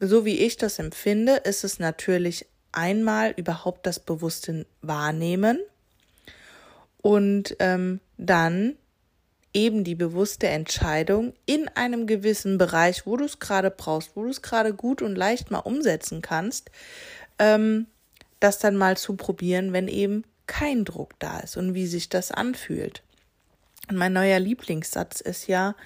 so 0.00 0.24
wie 0.24 0.38
ich 0.40 0.56
das 0.56 0.78
empfinde, 0.78 1.36
ist 1.36 1.64
es 1.64 1.78
natürlich 1.78 2.46
einmal 2.72 3.32
überhaupt 3.36 3.86
das 3.86 4.00
bewusste 4.00 4.66
Wahrnehmen 4.82 5.60
und 7.02 7.56
ähm, 7.60 8.00
dann 8.16 8.76
eben 9.52 9.84
die 9.84 9.94
bewusste 9.94 10.48
Entscheidung 10.48 11.32
in 11.46 11.68
einem 11.68 12.06
gewissen 12.06 12.58
Bereich, 12.58 13.06
wo 13.06 13.16
du 13.16 13.24
es 13.24 13.38
gerade 13.38 13.70
brauchst, 13.70 14.16
wo 14.16 14.24
du 14.24 14.30
es 14.30 14.42
gerade 14.42 14.74
gut 14.74 15.00
und 15.00 15.14
leicht 15.14 15.50
mal 15.50 15.60
umsetzen 15.60 16.22
kannst, 16.22 16.70
ähm, 17.38 17.86
das 18.40 18.58
dann 18.58 18.76
mal 18.76 18.96
zu 18.96 19.14
probieren, 19.14 19.72
wenn 19.72 19.86
eben 19.86 20.24
kein 20.46 20.84
Druck 20.84 21.18
da 21.20 21.38
ist 21.38 21.56
und 21.56 21.74
wie 21.74 21.86
sich 21.86 22.08
das 22.08 22.32
anfühlt. 22.32 23.02
Und 23.88 23.96
mein 23.96 24.12
neuer 24.12 24.40
Lieblingssatz 24.40 25.20
ist 25.20 25.46
ja, 25.46 25.76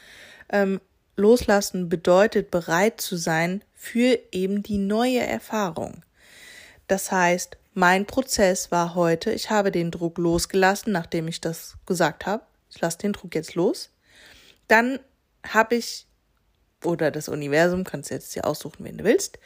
ähm, 0.51 0.81
loslassen 1.19 1.89
bedeutet 1.89 2.51
bereit 2.51 3.01
zu 3.01 3.17
sein 3.17 3.63
für 3.75 4.19
eben 4.33 4.63
die 4.63 4.79
neue 4.79 5.21
Erfahrung. 5.21 6.03
Das 6.87 7.13
heißt, 7.13 7.57
mein 7.75 8.07
Prozess 8.07 8.71
war 8.71 8.95
heute, 8.95 9.31
ich 9.33 9.51
habe 9.51 9.71
den 9.71 9.91
Druck 9.91 10.19
losgelassen, 10.19 10.93
nachdem 10.93 11.29
ich 11.29 11.41
das 11.41 11.77
gesagt 11.87 12.27
habe. 12.27 12.43
Ich 12.71 12.81
lasse 12.81 12.99
den 12.99 13.13
Druck 13.13 13.35
jetzt 13.35 13.55
los. 13.55 13.91
Dann 14.67 14.99
habe 15.47 15.77
ich, 15.77 16.07
oder 16.85 17.11
das 17.11 17.29
Universum, 17.29 17.85
kannst 17.85 18.11
du 18.11 18.15
jetzt 18.15 18.33
hier 18.33 18.47
aussuchen, 18.47 18.85
wen 18.85 18.99
du 18.99 19.05
willst, 19.05 19.39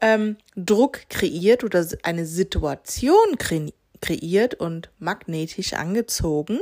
ähm, 0.00 0.36
Druck 0.54 1.08
kreiert 1.08 1.64
oder 1.64 1.86
eine 2.02 2.26
Situation 2.26 3.38
kre 3.38 3.72
kreiert 4.02 4.54
und 4.54 4.90
magnetisch 4.98 5.72
angezogen, 5.72 6.60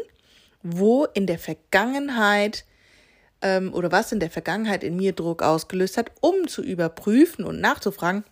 wo 0.62 1.04
in 1.04 1.26
der 1.26 1.38
Vergangenheit 1.38 2.64
ähm, 3.44 3.72
oder 3.74 3.92
was 3.92 4.10
in 4.10 4.18
der 4.18 4.30
Vergangenheit 4.30 4.82
in 4.82 4.96
mir 4.96 5.12
Druck 5.12 5.42
ausgelöst 5.42 5.98
hat, 5.98 6.10
um 6.20 6.48
zu 6.48 6.62
überprüfen 6.62 7.44
und 7.44 7.60
nachzufragen, 7.60 8.24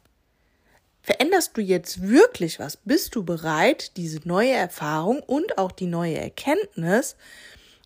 veränderst 1.02 1.56
du 1.56 1.60
jetzt 1.60 2.02
wirklich 2.02 2.58
was? 2.58 2.78
Bist 2.78 3.14
du 3.14 3.22
bereit, 3.22 3.96
diese 3.98 4.26
neue 4.26 4.52
Erfahrung 4.52 5.20
und 5.20 5.58
auch 5.58 5.70
die 5.70 5.86
neue 5.86 6.16
Erkenntnis 6.16 7.16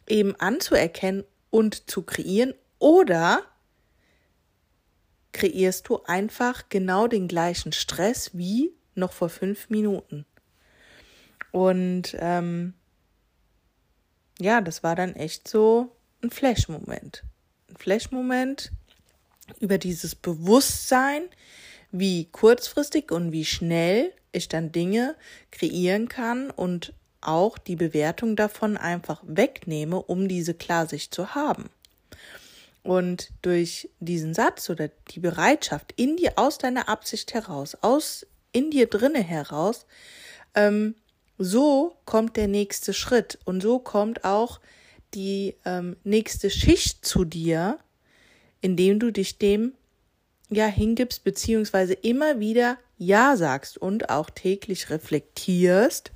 eben 0.07 0.37
anzuerkennen 0.37 1.25
und 1.51 1.91
zu 1.91 2.03
kreieren 2.03 2.55
oder 2.79 3.43
kreierst 5.33 5.89
du 5.89 6.03
einfach 6.05 6.69
genau 6.69 7.09
den 7.09 7.27
gleichen 7.27 7.73
Stress 7.73 8.31
wie 8.35 8.73
noch 8.95 9.13
vor 9.13 9.29
fünf 9.29 9.69
Minuten. 9.69 10.25
Und 11.51 12.17
ähm, 12.21 12.75
ja, 14.39 14.61
das 14.61 14.83
war 14.83 14.95
dann 14.95 15.15
echt 15.15 15.49
so 15.49 15.96
ein 16.23 16.31
Flash-Moment. 16.31 17.23
Ein 17.69 17.77
Flash-Moment 17.77 18.73
über 19.61 19.79
dieses 19.79 20.15
Bewusstsein, 20.15 21.23
wie 21.93 22.27
kurzfristig 22.27 23.13
und 23.13 23.33
wie 23.33 23.45
schnell 23.45 24.13
ich 24.33 24.49
dann 24.49 24.73
Dinge 24.73 25.17
kreieren 25.51 26.09
kann 26.09 26.51
und 26.51 26.93
auch 27.21 27.59
die 27.59 27.77
Bewertung 27.77 28.37
davon 28.37 28.77
einfach 28.77 29.23
wegnehme, 29.27 30.01
um 30.01 30.29
diese 30.29 30.55
Klarsicht 30.55 31.15
zu 31.15 31.35
haben. 31.35 31.71
Und 32.83 33.31
durch 33.43 33.91
diesen 33.99 34.33
Satz 34.33 34.71
oder 34.71 34.91
die 35.11 35.19
Bereitschaft 35.19 35.93
in 35.97 36.17
dir 36.17 36.35
aus 36.37 36.59
deiner 36.59 36.89
Absicht 36.89 37.35
heraus, 37.35 37.77
aus 37.81 38.27
in 38.53 38.71
dir 38.71 38.87
drinne 38.87 39.23
heraus, 39.23 39.87
ähm, 40.55 40.95
so 41.39 41.97
kommt 42.05 42.37
der 42.37 42.47
nächste 42.47 42.95
Schritt 42.95 43.39
und 43.45 43.61
so 43.61 43.79
kommt 43.79 44.25
auch 44.25 44.61
die 45.17 45.57
ähm, 45.65 45.97
nächste 46.05 46.51
Schicht 46.51 47.05
zu 47.05 47.25
dir, 47.25 47.79
indem 48.61 49.01
du 49.01 49.11
dich 49.11 49.39
dem 49.39 49.73
ja 50.51 50.67
hingibst 50.67 51.25
beziehungsweise 51.25 51.95
immer 51.95 52.39
wieder 52.39 52.79
ja 52.99 53.37
sagst 53.37 53.79
und 53.79 54.11
auch 54.11 54.31
täglich 54.31 54.91
reflektierst, 54.91 56.13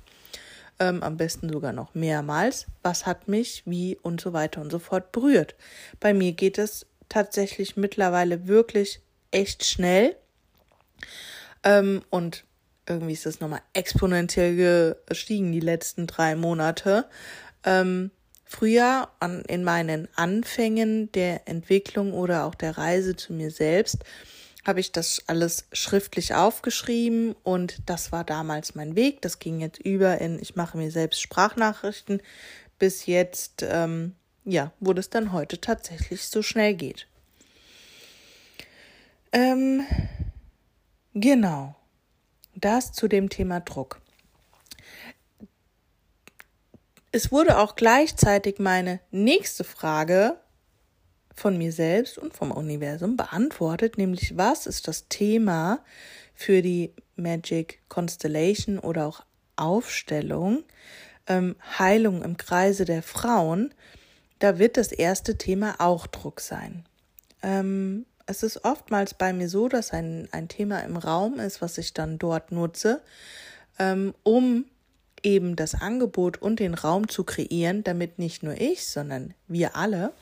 ähm, 0.79 1.03
am 1.03 1.17
besten 1.17 1.49
sogar 1.49 1.73
noch 1.73 1.95
mehrmals, 1.95 2.67
was 2.83 3.05
hat 3.05 3.27
mich, 3.27 3.63
wie 3.65 3.97
und 4.01 4.21
so 4.21 4.33
weiter 4.33 4.61
und 4.61 4.71
so 4.71 4.79
fort 4.79 5.11
berührt. 5.11 5.55
Bei 5.99 6.13
mir 6.13 6.31
geht 6.31 6.57
es 6.57 6.85
tatsächlich 7.09 7.75
mittlerweile 7.75 8.47
wirklich 8.47 9.01
echt 9.31 9.65
schnell 9.65 10.15
ähm, 11.63 12.03
und 12.09 12.45
irgendwie 12.87 13.13
ist 13.13 13.25
das 13.25 13.39
nochmal 13.39 13.61
exponentiell 13.73 14.95
gestiegen 15.07 15.51
die 15.51 15.59
letzten 15.59 16.07
drei 16.07 16.35
Monate. 16.35 17.05
Ähm, 17.63 18.11
früher 18.51 19.07
an, 19.19 19.43
in 19.47 19.63
meinen 19.63 20.07
Anfängen 20.15 21.11
der 21.13 21.47
Entwicklung 21.47 22.13
oder 22.13 22.45
auch 22.45 22.55
der 22.55 22.77
Reise 22.77 23.15
zu 23.15 23.33
mir 23.33 23.49
selbst 23.49 24.03
habe 24.65 24.79
ich 24.79 24.91
das 24.91 25.23
alles 25.27 25.65
schriftlich 25.71 26.35
aufgeschrieben 26.35 27.35
und 27.43 27.77
das 27.87 28.11
war 28.11 28.23
damals 28.23 28.75
mein 28.75 28.95
Weg. 28.95 29.21
Das 29.21 29.39
ging 29.39 29.59
jetzt 29.59 29.79
über 29.79 30.19
in, 30.19 30.39
ich 30.39 30.55
mache 30.55 30.77
mir 30.77 30.91
selbst 30.91 31.21
Sprachnachrichten, 31.21 32.21
bis 32.77 33.05
jetzt, 33.05 33.63
ähm, 33.67 34.15
ja, 34.45 34.71
wo 34.79 34.93
das 34.93 35.09
dann 35.09 35.31
heute 35.31 35.59
tatsächlich 35.59 36.27
so 36.27 36.41
schnell 36.41 36.75
geht. 36.75 37.07
Ähm, 39.31 39.85
genau. 41.13 41.75
Das 42.53 42.91
zu 42.91 43.07
dem 43.07 43.29
Thema 43.29 43.61
Druck. 43.61 44.00
Es 47.13 47.31
wurde 47.31 47.57
auch 47.57 47.75
gleichzeitig 47.75 48.59
meine 48.59 49.01
nächste 49.11 49.65
Frage 49.65 50.37
von 51.35 51.57
mir 51.57 51.73
selbst 51.73 52.17
und 52.17 52.33
vom 52.33 52.51
Universum 52.51 53.17
beantwortet, 53.17 53.97
nämlich 53.97 54.37
was 54.37 54.65
ist 54.65 54.87
das 54.87 55.09
Thema 55.09 55.79
für 56.33 56.61
die 56.61 56.93
Magic 57.17 57.81
Constellation 57.89 58.79
oder 58.79 59.07
auch 59.07 59.25
Aufstellung, 59.57 60.63
ähm, 61.27 61.55
Heilung 61.77 62.23
im 62.23 62.37
Kreise 62.37 62.85
der 62.85 63.03
Frauen. 63.03 63.73
Da 64.39 64.57
wird 64.57 64.77
das 64.77 64.93
erste 64.93 65.37
Thema 65.37 65.75
auch 65.79 66.07
Druck 66.07 66.39
sein. 66.39 66.85
Ähm, 67.43 68.05
es 68.25 68.43
ist 68.43 68.63
oftmals 68.63 69.13
bei 69.13 69.33
mir 69.33 69.49
so, 69.49 69.67
dass 69.67 69.91
ein, 69.91 70.29
ein 70.31 70.47
Thema 70.47 70.79
im 70.79 70.95
Raum 70.95 71.39
ist, 71.39 71.61
was 71.61 71.77
ich 71.77 71.93
dann 71.93 72.17
dort 72.17 72.51
nutze, 72.51 73.01
ähm, 73.79 74.13
um 74.23 74.65
eben 75.23 75.55
das 75.55 75.75
Angebot 75.75 76.41
und 76.41 76.59
den 76.59 76.73
Raum 76.73 77.09
zu 77.09 77.23
kreieren, 77.23 77.83
damit 77.83 78.19
nicht 78.19 78.43
nur 78.43 78.59
ich, 78.59 78.87
sondern 78.87 79.33
wir 79.47 79.75
alle 79.75 80.13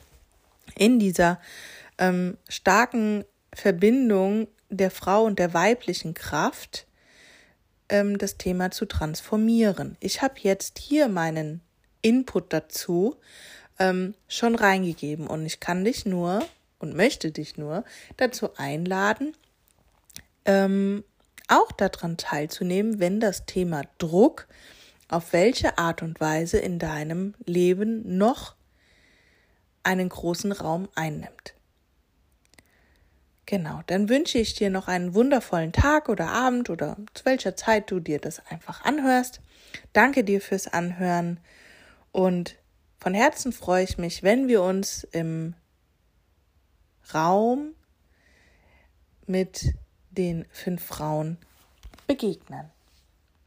in 0.76 1.00
dieser 1.00 1.40
ähm, 1.98 2.38
starken 2.48 3.26
Verbindung 3.54 4.48
der 4.70 4.92
Frau 4.92 5.24
und 5.24 5.40
der 5.40 5.54
weiblichen 5.54 6.14
Kraft 6.14 6.86
ähm, 7.90 8.18
das 8.18 8.38
Thema 8.38 8.72
zu 8.72 8.86
transformieren. 8.86 9.98
Ich 10.00 10.22
habe 10.22 10.36
jetzt 10.42 10.80
hier 10.80 11.08
meinen 11.08 11.62
Input 12.02 12.54
dazu 12.54 13.18
ähm, 13.80 14.14
schon 14.28 14.56
reingegeben 14.56 15.28
und 15.28 15.46
ich 15.46 15.60
kann 15.60 15.84
dich 15.84 16.06
nur 16.06 16.44
und 16.80 16.96
möchte 16.96 17.32
dich 17.32 17.58
nur 17.58 17.84
dazu 18.18 18.56
einladen, 18.56 19.34
ähm, 20.46 21.04
auch 21.48 21.72
daran 21.72 22.18
teilzunehmen, 22.18 23.00
wenn 23.00 23.20
das 23.20 23.46
Thema 23.46 23.82
Druck 23.98 24.48
auf 25.10 25.34
welche 25.34 25.78
Art 25.78 26.02
und 26.02 26.20
Weise 26.22 26.60
in 26.60 26.80
deinem 26.80 27.34
Leben 27.46 28.18
noch 28.18 28.56
einen 29.84 30.08
großen 30.08 30.52
Raum 30.52 30.88
einnimmt. 30.96 31.56
Genau, 33.46 33.82
dann 33.88 34.10
wünsche 34.10 34.38
ich 34.38 34.54
dir 34.54 34.70
noch 34.70 34.88
einen 34.88 35.16
wundervollen 35.16 35.72
Tag 35.72 36.08
oder 36.08 36.28
Abend 36.28 36.70
oder 36.70 36.98
zu 37.16 37.26
welcher 37.26 37.56
Zeit 37.56 37.90
du 37.90 38.00
dir 38.00 38.20
das 38.20 38.46
einfach 38.46 38.86
anhörst. 38.86 39.42
Danke 39.92 40.24
dir 40.24 40.40
fürs 40.40 40.68
Anhören 40.68 41.40
und 42.12 42.58
von 43.00 43.16
Herzen 43.16 43.52
freue 43.52 43.84
ich 43.84 43.98
mich, 43.98 44.22
wenn 44.22 44.48
wir 44.48 44.62
uns 44.62 45.04
im 45.06 45.56
Raum 47.12 47.74
mit 49.26 49.74
den 50.12 50.46
fünf 50.52 50.84
Frauen 50.84 51.38
begegnen. 52.06 52.70